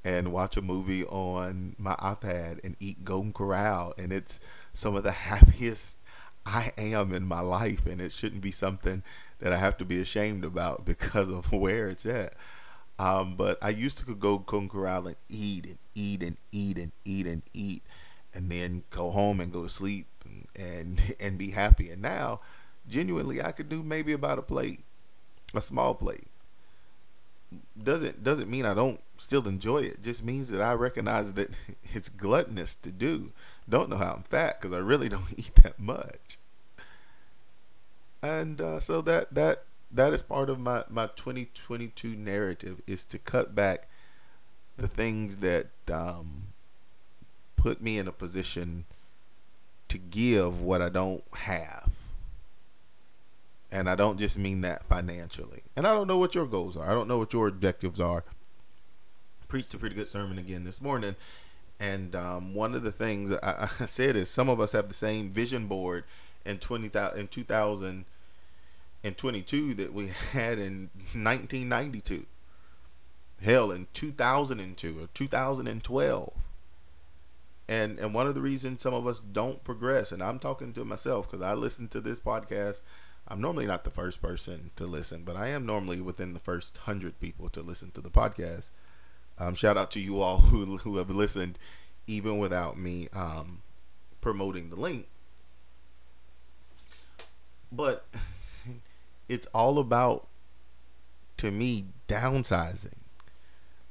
and 0.04 0.32
watch 0.32 0.56
a 0.56 0.62
movie 0.62 1.04
on 1.06 1.76
my 1.80 1.96
iPad 1.96 2.60
and 2.64 2.76
eat 2.80 3.04
Golden 3.04 3.34
Corral, 3.34 3.94
and 3.98 4.14
it's 4.14 4.40
some 4.74 4.96
of 4.96 5.04
the 5.04 5.12
happiest 5.32 5.98
I 6.46 6.74
am 6.78 7.12
in 7.14 7.26
my 7.26 7.42
life, 7.42 7.86
and 7.88 8.00
it 8.00 8.12
shouldn't 8.12 8.42
be 8.42 8.52
something 8.52 9.02
that 9.40 9.52
I 9.52 9.58
have 9.58 9.78
to 9.78 9.86
be 9.86 10.00
ashamed 10.00 10.46
about 10.46 10.86
because 10.86 11.30
of 11.30 11.52
where 11.52 11.88
it's 11.90 12.06
at. 12.06 12.34
Um, 12.98 13.36
but 13.36 13.58
I 13.62 13.70
used 13.70 13.98
to 14.00 14.16
go 14.16 14.38
Golden 14.38 14.70
Corral 14.70 15.08
and 15.08 15.18
eat 15.28 15.66
and 15.66 15.78
eat 15.96 16.24
and 16.24 16.38
eat 16.52 16.78
and 16.78 16.92
eat 17.04 17.28
and 17.28 17.42
eat, 17.54 17.84
and 17.84 18.05
then 18.36 18.84
go 18.90 19.12
home 19.12 19.40
and 19.40 19.52
go 19.52 19.64
to 19.64 19.70
sleep 19.70 20.08
and 20.24 20.48
and, 20.56 21.16
and 21.20 21.38
be 21.38 21.52
happy. 21.52 21.90
And 21.90 22.02
now, 22.02 22.42
genuinely, 22.88 23.42
I 23.42 23.52
could 23.52 23.70
do 23.70 23.84
maybe 23.84 24.14
about 24.14 24.40
a 24.40 24.44
plate, 24.44 24.84
a 25.54 25.62
small 25.62 25.94
plate. 25.94 26.28
doesn't 27.82 28.24
doesn't 28.24 28.50
mean 28.50 28.66
I 28.66 28.74
don't 28.74 29.00
still 29.18 29.48
enjoy 29.48 29.80
it. 29.80 30.04
Just 30.04 30.24
means 30.24 30.50
that 30.50 30.62
I 30.62 30.74
recognize 30.74 31.34
that 31.34 31.52
it's 31.94 32.10
gluttonous 32.10 32.76
to 32.76 32.92
do. 32.92 33.32
Don't 33.68 33.90
know 33.90 33.98
how 33.98 34.14
I'm 34.14 34.24
fat 34.24 34.62
because 34.62 34.74
I 34.74 34.80
really 34.80 35.10
don't 35.16 35.34
eat 35.38 35.56
that 35.64 35.80
much. 35.80 36.38
And 38.22 38.60
uh, 38.60 38.80
so 38.80 39.02
that 39.02 39.34
that 39.34 39.64
that 39.92 40.14
is 40.14 40.22
part 40.22 40.50
of 40.50 40.60
my 40.60 40.84
my 40.90 41.08
2022 41.16 42.16
narrative 42.16 42.82
is 42.88 43.06
to 43.06 43.20
cut 43.20 43.54
back 43.54 43.88
the 44.78 44.88
things 44.88 45.38
that 45.38 45.68
um, 45.92 46.48
put 47.66 47.82
me 47.82 47.98
in 47.98 48.08
a 48.08 48.12
position 48.12 48.86
to 49.88 49.98
give 49.98 50.62
what 50.62 50.84
I 50.84 50.90
don't 50.90 51.24
have. 51.34 51.90
And 53.72 53.90
I 53.90 53.96
don't 53.96 54.20
just 54.20 54.38
mean 54.38 54.62
that 54.62 54.86
financially. 54.86 55.64
And 55.76 55.88
I 55.88 55.94
don't 55.96 56.08
know 56.08 56.20
what 56.20 56.36
your 56.36 56.46
goals 56.46 56.78
are. 56.78 56.88
I 56.88 56.94
don't 56.94 57.08
know 57.08 57.18
what 57.18 57.34
your 57.34 57.48
objectives 57.48 58.00
are. 58.00 58.24
Preached 59.48 59.74
a 59.74 59.80
pretty 59.80 59.96
good 59.96 60.08
sermon 60.08 60.38
again 60.38 60.64
this 60.64 60.80
morning. 60.80 61.16
And 61.80 62.16
um, 62.16 62.54
one 62.54 62.76
of 62.76 62.84
the 62.84 62.92
things 62.92 63.34
I, 63.42 63.68
I, 63.80 63.88
said 63.88 64.16
is 64.16 64.30
some 64.30 64.48
of 64.48 64.60
us 64.60 64.74
have 64.74 64.88
the 64.88 64.94
same 64.94 65.32
vision 65.32 65.66
board 65.66 66.04
in 66.46 66.60
20, 66.60 66.92
in 67.16 67.28
2022 67.30 69.74
that 69.74 69.92
we 69.92 70.12
had 70.34 70.60
in 70.60 70.92
1992. 71.14 72.28
Hell, 73.42 73.72
in 73.72 73.88
2002 73.92 75.00
or 75.02 75.08
2012 75.16 76.32
and 77.68 77.98
and 78.00 78.14
one 78.14 78.28
of 78.28 78.36
the 78.36 78.42
reasons 78.42 78.82
some 78.82 78.94
of 78.94 79.08
us 79.08 79.20
don't 79.20 79.64
progress 79.64 80.12
and 80.12 80.22
i'm 80.22 80.40
talking 80.40 80.72
to 80.74 80.86
myself 80.86 81.30
because 81.30 81.42
i 81.42 81.54
listen 81.54 81.88
to 81.88 82.00
this 82.00 82.20
podcast 82.20 82.82
i'm 83.28 83.42
normally 83.42 83.66
not 83.66 83.84
the 83.84 83.90
first 83.90 84.22
person 84.22 84.70
to 84.76 84.86
listen 84.86 85.24
but 85.24 85.36
i 85.36 85.48
am 85.48 85.66
normally 85.66 86.00
within 86.00 86.34
the 86.34 86.40
first 86.40 86.78
hundred 86.80 87.20
people 87.20 87.50
to 87.50 87.62
listen 87.62 87.92
to 87.92 88.02
the 88.02 88.10
podcast. 88.10 88.70
Um, 89.38 89.56
shout 89.56 89.78
out 89.78 89.92
to 89.92 90.00
you 90.00 90.22
all 90.22 90.40
who, 90.40 90.78
who 90.78 90.98
have 90.98 91.10
listened 91.10 91.60
even 92.08 92.38
without 92.38 92.78
me 92.78 93.10
um, 93.14 93.62
promoting 94.22 94.70
the 94.70 94.76
link. 94.78 95.08
But 97.72 98.06
it's 99.30 99.48
all 99.48 99.80
about 99.80 100.28
to 101.38 101.52
me 101.52 101.88
downsizing. 102.08 102.94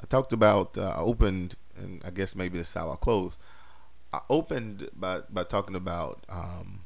I 0.01 0.07
talked 0.07 0.33
about 0.33 0.77
uh, 0.79 0.95
i 0.97 1.01
opened 1.01 1.55
and 1.77 2.03
i 2.05 2.11
guess 2.11 2.37
maybe 2.37 2.59
this 2.59 2.69
is 2.69 2.75
how 2.75 2.91
i 2.91 2.97
close 2.97 3.39
I 4.15 4.21
opened 4.31 4.89
by 4.95 5.23
by 5.29 5.43
talking 5.43 5.75
about 5.75 6.25
um, 6.29 6.81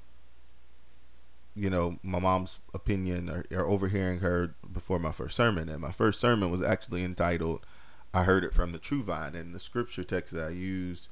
you 1.54 1.68
know 1.68 1.98
my 2.02 2.18
mom's 2.18 2.58
opinion 2.72 3.28
or, 3.28 3.44
or, 3.50 3.66
overhearing 3.66 4.20
her 4.20 4.54
before 4.72 4.98
my 4.98 5.12
first 5.12 5.36
sermon, 5.36 5.68
and 5.68 5.80
my 5.80 5.92
first 5.92 6.20
sermon 6.20 6.50
was 6.50 6.62
actually 6.62 7.04
entitled 7.04 7.66
"I 8.14 8.24
Heard 8.24 8.44
It 8.44 8.54
from 8.54 8.72
the 8.72 8.78
True 8.78 9.02
Vine," 9.02 9.34
and 9.34 9.54
the 9.54 9.60
scripture 9.60 10.04
text 10.04 10.32
that 10.32 10.46
I 10.46 10.50
used 10.50 11.08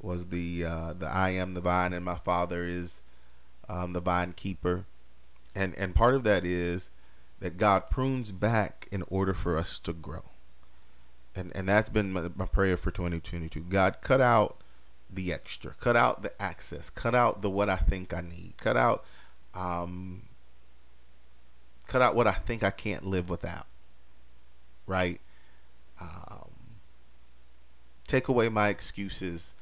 was 0.00 0.26
the 0.26 0.64
uh, 0.64 0.92
the 0.92 1.08
I 1.08 1.30
am 1.30 1.54
the 1.54 1.60
vine 1.60 1.92
and 1.92 2.04
my 2.04 2.16
Father 2.16 2.64
is 2.64 3.02
um, 3.68 3.92
the 3.92 4.00
vine 4.00 4.34
keeper, 4.34 4.84
and 5.52 5.74
and 5.74 5.96
part 5.96 6.14
of 6.14 6.22
that 6.22 6.44
is 6.44 6.90
that 7.40 7.56
God 7.56 7.90
prunes 7.90 8.30
back 8.30 8.86
in 8.92 9.02
order 9.08 9.34
for 9.34 9.58
us 9.58 9.80
to 9.80 9.92
grow. 9.92 10.22
And, 11.34 11.52
and 11.54 11.68
that's 11.68 11.90
been 11.90 12.14
my, 12.14 12.30
my 12.34 12.46
prayer 12.46 12.78
for 12.78 12.90
2022. 12.90 13.60
God, 13.68 13.98
cut 14.00 14.22
out 14.22 14.62
the 15.10 15.32
extra. 15.32 15.74
Cut 15.80 15.96
out 15.96 16.22
the 16.22 16.40
access. 16.40 16.90
Cut 16.90 17.14
out 17.14 17.42
the 17.42 17.50
what 17.50 17.68
I 17.68 17.76
think 17.76 18.12
I 18.12 18.20
need. 18.20 18.54
Cut 18.58 18.76
out 18.76 19.04
um 19.54 20.22
cut 21.86 22.02
out 22.02 22.14
what 22.14 22.26
I 22.26 22.32
think 22.32 22.62
I 22.62 22.70
can't 22.70 23.06
live 23.06 23.28
without. 23.28 23.66
Right? 24.86 25.20
Um 26.00 26.50
take 28.06 28.28
away 28.28 28.48
my 28.48 28.68
excuses 28.68 29.54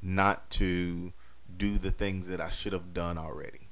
not 0.00 0.50
to 0.50 1.12
do 1.56 1.78
the 1.78 1.90
things 1.90 2.28
that 2.28 2.40
I 2.40 2.50
should 2.50 2.72
have 2.72 2.92
done 2.92 3.18
already. 3.18 3.68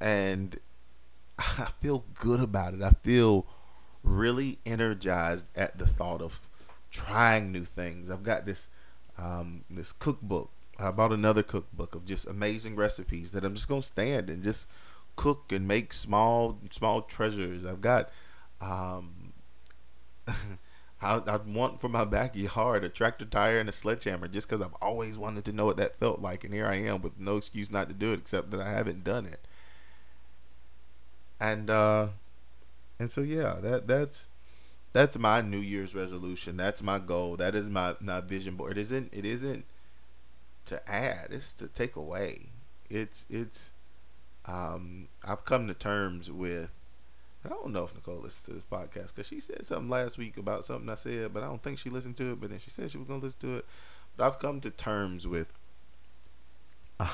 And 0.00 0.58
I 1.38 1.68
feel 1.80 2.04
good 2.14 2.40
about 2.40 2.74
it. 2.74 2.82
I 2.82 2.90
feel 2.90 3.46
really 4.02 4.58
energized 4.64 5.46
at 5.56 5.78
the 5.78 5.86
thought 5.86 6.22
of 6.22 6.49
trying 6.90 7.52
new 7.52 7.64
things. 7.64 8.10
I've 8.10 8.22
got 8.22 8.46
this 8.46 8.68
um, 9.18 9.64
this 9.70 9.92
cookbook. 9.92 10.50
I 10.78 10.90
bought 10.90 11.12
another 11.12 11.42
cookbook 11.42 11.94
of 11.94 12.06
just 12.06 12.26
amazing 12.26 12.76
recipes 12.76 13.32
that 13.32 13.44
I'm 13.44 13.54
just 13.54 13.68
gonna 13.68 13.82
stand 13.82 14.30
and 14.30 14.42
just 14.42 14.66
cook 15.16 15.52
and 15.52 15.68
make 15.68 15.92
small 15.92 16.58
small 16.70 17.02
treasures. 17.02 17.64
I've 17.64 17.80
got 17.80 18.10
um, 18.60 19.32
I, 21.02 21.16
I 21.26 21.36
want 21.36 21.80
for 21.80 21.88
my 21.88 22.04
backyard 22.04 22.84
a 22.84 22.88
tractor 22.88 23.24
tire 23.24 23.58
and 23.58 23.68
a 23.68 23.72
sledgehammer 23.72 24.28
just 24.28 24.48
because 24.48 24.60
I've 24.60 24.76
always 24.82 25.16
wanted 25.18 25.44
to 25.46 25.52
know 25.52 25.66
what 25.66 25.76
that 25.78 25.96
felt 25.96 26.20
like, 26.20 26.44
and 26.44 26.52
here 26.52 26.66
I 26.66 26.76
am 26.76 27.02
with 27.02 27.18
no 27.18 27.36
excuse 27.36 27.70
not 27.70 27.88
to 27.88 27.94
do 27.94 28.12
it 28.12 28.20
except 28.20 28.50
that 28.50 28.60
I 28.60 28.70
haven't 28.70 29.04
done 29.04 29.26
it. 29.26 29.40
And 31.40 31.70
uh, 31.70 32.08
and 32.98 33.10
so 33.10 33.22
yeah, 33.22 33.56
that 33.62 33.86
that's 33.86 34.28
that's 34.92 35.18
my 35.18 35.40
New 35.40 35.58
Year's 35.58 35.94
resolution. 35.94 36.56
That's 36.56 36.82
my 36.82 36.98
goal. 36.98 37.36
That 37.36 37.54
is 37.54 37.68
my, 37.68 37.94
my 38.00 38.20
vision 38.20 38.56
board. 38.56 38.76
It 38.76 38.80
isn't 38.80 39.10
it 39.12 39.24
isn't 39.24 39.64
to 40.66 40.90
add, 40.90 41.28
it's 41.30 41.52
to 41.54 41.68
take 41.68 41.96
away. 41.96 42.50
It's 42.88 43.26
it's 43.30 43.72
um 44.46 45.08
I've 45.24 45.44
come 45.44 45.68
to 45.68 45.74
terms 45.74 46.30
with 46.30 46.70
I 47.44 47.48
don't 47.48 47.72
know 47.72 47.84
if 47.84 47.94
Nicole 47.94 48.16
listens 48.16 48.42
to 48.46 48.52
this 48.52 48.64
podcast 48.64 49.14
because 49.14 49.28
she 49.28 49.40
said 49.40 49.64
something 49.64 49.88
last 49.88 50.18
week 50.18 50.36
about 50.36 50.64
something 50.64 50.88
I 50.90 50.94
said, 50.96 51.32
but 51.32 51.42
I 51.42 51.46
don't 51.46 51.62
think 51.62 51.78
she 51.78 51.88
listened 51.88 52.16
to 52.18 52.32
it. 52.32 52.40
But 52.40 52.50
then 52.50 52.58
she 52.58 52.70
said 52.70 52.90
she 52.90 52.98
was 52.98 53.06
gonna 53.06 53.22
listen 53.22 53.40
to 53.40 53.56
it. 53.58 53.66
But 54.16 54.26
I've 54.26 54.38
come 54.38 54.60
to 54.60 54.70
terms 54.70 55.26
with 55.26 55.52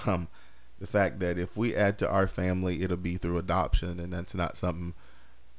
um 0.06 0.28
the 0.78 0.86
fact 0.86 1.20
that 1.20 1.38
if 1.38 1.56
we 1.56 1.74
add 1.74 1.98
to 1.98 2.08
our 2.08 2.26
family, 2.26 2.82
it'll 2.82 2.96
be 2.96 3.16
through 3.16 3.38
adoption, 3.38 4.00
and 4.00 4.12
that's 4.12 4.34
not 4.34 4.56
something 4.56 4.94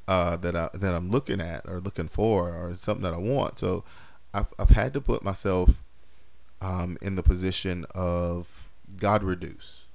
uh, 0.08 0.38
that 0.38 0.56
I 0.56 0.70
that 0.74 0.93
I'm 0.93 1.10
looking 1.10 1.41
at 1.41 1.67
or 1.67 1.80
looking 1.80 2.08
for 2.08 2.54
or 2.54 2.74
something 2.76 3.04
that 3.04 3.13
I 3.13 3.17
want. 3.17 3.60
So 3.60 3.84
I've 4.34 4.54
I've 4.58 4.70
had 4.70 4.93
to 4.93 5.02
put 5.02 5.24
myself 5.24 5.82
um, 6.62 6.98
in 7.02 7.15
the 7.15 7.24
position 7.24 7.86
of 7.93 8.70
God 8.98 9.24
reduce, 9.24 9.86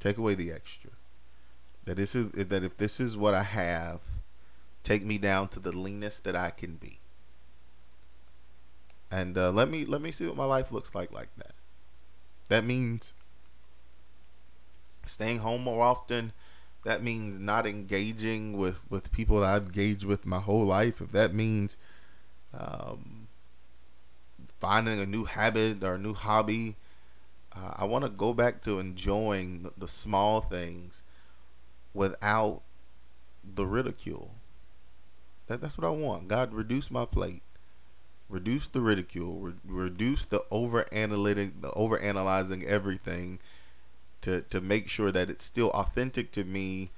take 0.00 0.18
away 0.18 0.34
the 0.34 0.52
extra. 0.52 0.90
That 1.84 1.96
this 1.96 2.14
is 2.14 2.30
that 2.32 2.62
if 2.64 2.76
this 2.76 3.00
is 3.00 3.16
what 3.16 3.34
I 3.34 3.42
have, 3.42 4.00
take 4.82 5.04
me 5.04 5.18
down 5.18 5.48
to 5.48 5.60
the 5.60 5.72
leanest 5.72 6.24
that 6.24 6.36
I 6.36 6.50
can 6.50 6.76
be. 6.76 7.00
And 9.10 9.36
uh, 9.36 9.50
let 9.50 9.68
me 9.68 9.84
let 9.84 10.00
me 10.00 10.12
see 10.12 10.26
what 10.26 10.36
my 10.36 10.44
life 10.44 10.72
looks 10.72 10.94
like 10.94 11.12
like 11.12 11.34
that. 11.36 11.54
That 12.48 12.64
means 12.64 13.12
staying 15.06 15.38
home 15.38 15.62
more 15.62 15.82
often 15.82 16.32
that 16.84 17.02
means 17.02 17.40
not 17.40 17.66
engaging 17.66 18.56
with 18.56 18.84
with 18.90 19.10
people 19.10 19.40
that 19.40 19.54
I've 19.54 19.66
engaged 19.66 20.04
with 20.04 20.26
my 20.26 20.38
whole 20.38 20.64
life, 20.64 21.00
if 21.00 21.12
that 21.12 21.34
means 21.34 21.76
um, 22.58 23.28
finding 24.60 25.00
a 25.00 25.06
new 25.06 25.24
habit 25.24 25.82
or 25.82 25.94
a 25.94 25.98
new 25.98 26.14
hobby, 26.14 26.76
uh, 27.54 27.74
I 27.76 27.84
want 27.84 28.04
to 28.04 28.10
go 28.10 28.32
back 28.32 28.62
to 28.62 28.78
enjoying 28.78 29.70
the, 29.76 29.88
small 29.88 30.40
things 30.40 31.04
without 31.92 32.62
the 33.42 33.66
ridicule. 33.66 34.32
That, 35.46 35.60
that's 35.60 35.76
what 35.76 35.86
I 35.86 35.90
want. 35.90 36.28
God, 36.28 36.54
reduce 36.54 36.90
my 36.90 37.04
plate. 37.04 37.42
Reduce 38.28 38.68
the 38.68 38.80
ridicule. 38.80 39.38
Re- 39.38 39.52
reduce 39.66 40.24
the 40.24 40.44
over 40.50 40.86
analytic, 40.92 41.60
the 41.60 41.70
over 41.72 41.98
analyzing 41.98 42.64
everything 42.64 43.38
to 44.24 44.42
to 44.50 44.60
make 44.60 44.88
sure 44.88 45.12
that 45.12 45.30
it's 45.30 45.44
still 45.44 45.70
authentic 45.70 46.32
to 46.32 46.44
me 46.44 46.90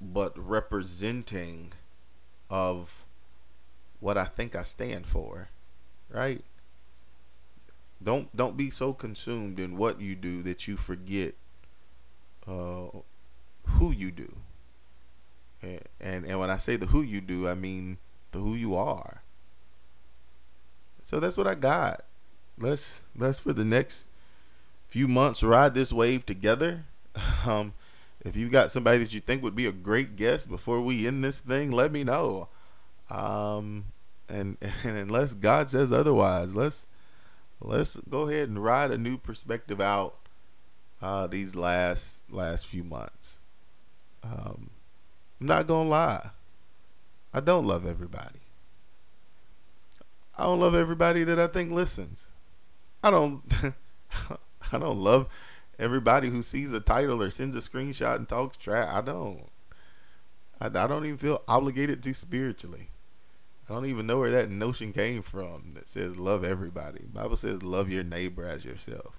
but 0.00 0.36
representing 0.36 1.72
of 2.50 3.04
what 4.00 4.18
I 4.18 4.24
think 4.24 4.56
I 4.56 4.62
stand 4.62 5.06
for 5.06 5.48
right? 6.12 6.44
Don't 8.02 8.34
don't 8.36 8.56
be 8.56 8.70
so 8.70 8.92
consumed 8.92 9.58
in 9.58 9.76
what 9.76 10.00
you 10.00 10.14
do 10.14 10.42
that 10.42 10.68
you 10.68 10.76
forget 10.76 11.34
uh, 12.46 12.86
who 13.66 13.90
you 13.90 14.10
do. 14.10 14.36
And, 15.62 15.80
and 16.00 16.24
and 16.26 16.38
when 16.38 16.50
I 16.50 16.58
say 16.58 16.76
the 16.76 16.86
who 16.86 17.02
you 17.02 17.20
do 17.20 17.48
I 17.48 17.54
mean 17.54 17.98
the 18.32 18.38
who 18.38 18.54
you 18.54 18.74
are. 18.74 19.22
So 21.02 21.18
that's 21.18 21.36
what 21.36 21.46
I 21.46 21.54
got. 21.54 22.04
Let's 22.58 23.02
let's 23.16 23.40
for 23.40 23.52
the 23.52 23.64
next 23.64 24.08
few 24.92 25.08
months 25.08 25.42
ride 25.42 25.72
this 25.74 25.92
wave 25.92 26.26
together. 26.26 26.84
Um, 27.44 27.74
if 28.24 28.36
you 28.36 28.48
got 28.48 28.70
somebody 28.70 28.98
that 28.98 29.12
you 29.12 29.20
think 29.20 29.42
would 29.42 29.56
be 29.56 29.66
a 29.66 29.72
great 29.72 30.14
guest 30.14 30.48
before 30.48 30.80
we 30.80 31.08
end 31.08 31.24
this 31.24 31.40
thing, 31.40 31.72
let 31.72 31.90
me 31.90 32.04
know. 32.04 32.48
Um, 33.10 33.86
and, 34.28 34.56
and 34.84 34.96
unless 34.96 35.34
God 35.34 35.68
says 35.68 35.92
otherwise, 35.92 36.54
let's 36.54 36.86
let's 37.60 37.96
go 38.08 38.28
ahead 38.28 38.48
and 38.48 38.62
ride 38.62 38.92
a 38.92 38.96
new 38.96 39.18
perspective 39.18 39.80
out 39.80 40.14
uh, 41.02 41.26
these 41.26 41.56
last 41.56 42.22
last 42.30 42.66
few 42.68 42.84
months. 42.84 43.40
Um, 44.22 44.70
I'm 45.40 45.46
not 45.48 45.66
gonna 45.66 45.88
lie, 45.88 46.30
I 47.34 47.40
don't 47.40 47.66
love 47.66 47.84
everybody. 47.84 48.40
I 50.38 50.44
don't 50.44 50.60
love 50.60 50.76
everybody 50.76 51.24
that 51.24 51.40
I 51.40 51.48
think 51.48 51.72
listens. 51.72 52.28
I 53.02 53.10
don't 53.10 53.42
I 54.72 54.78
don't 54.78 55.00
love 55.00 55.28
everybody 55.78 56.30
who 56.30 56.42
sees 56.42 56.72
a 56.72 56.80
title 56.80 57.22
or 57.22 57.30
sends 57.30 57.54
a 57.54 57.58
screenshot 57.58 58.16
and 58.16 58.28
talks 58.28 58.56
trash. 58.56 58.88
I 58.90 59.00
don't. 59.00 59.50
I, 60.60 60.66
I 60.66 60.86
don't 60.86 61.04
even 61.04 61.18
feel 61.18 61.42
obligated 61.48 62.02
to 62.04 62.14
spiritually. 62.14 62.88
I 63.68 63.74
don't 63.74 63.86
even 63.86 64.06
know 64.06 64.18
where 64.18 64.30
that 64.30 64.50
notion 64.50 64.92
came 64.92 65.22
from 65.22 65.72
that 65.74 65.88
says 65.88 66.16
love 66.16 66.44
everybody. 66.44 67.04
Bible 67.12 67.36
says 67.36 67.62
love 67.62 67.88
your 67.88 68.04
neighbor 68.04 68.46
as 68.46 68.64
yourself. 68.64 69.18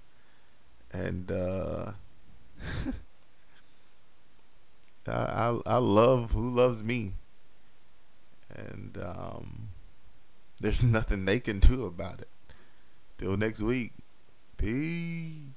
And 0.91 1.31
uh 1.31 1.93
I, 5.07 5.11
I 5.11 5.59
I 5.65 5.77
love 5.77 6.31
who 6.31 6.49
loves 6.49 6.83
me. 6.83 7.13
And 8.53 8.97
um 9.03 9.69
there's 10.59 10.83
nothing 10.83 11.25
they 11.25 11.39
can 11.39 11.59
do 11.59 11.85
about 11.85 12.19
it. 12.21 12.29
Till 13.17 13.37
next 13.37 13.61
week. 13.61 13.93
Peace. 14.63 15.52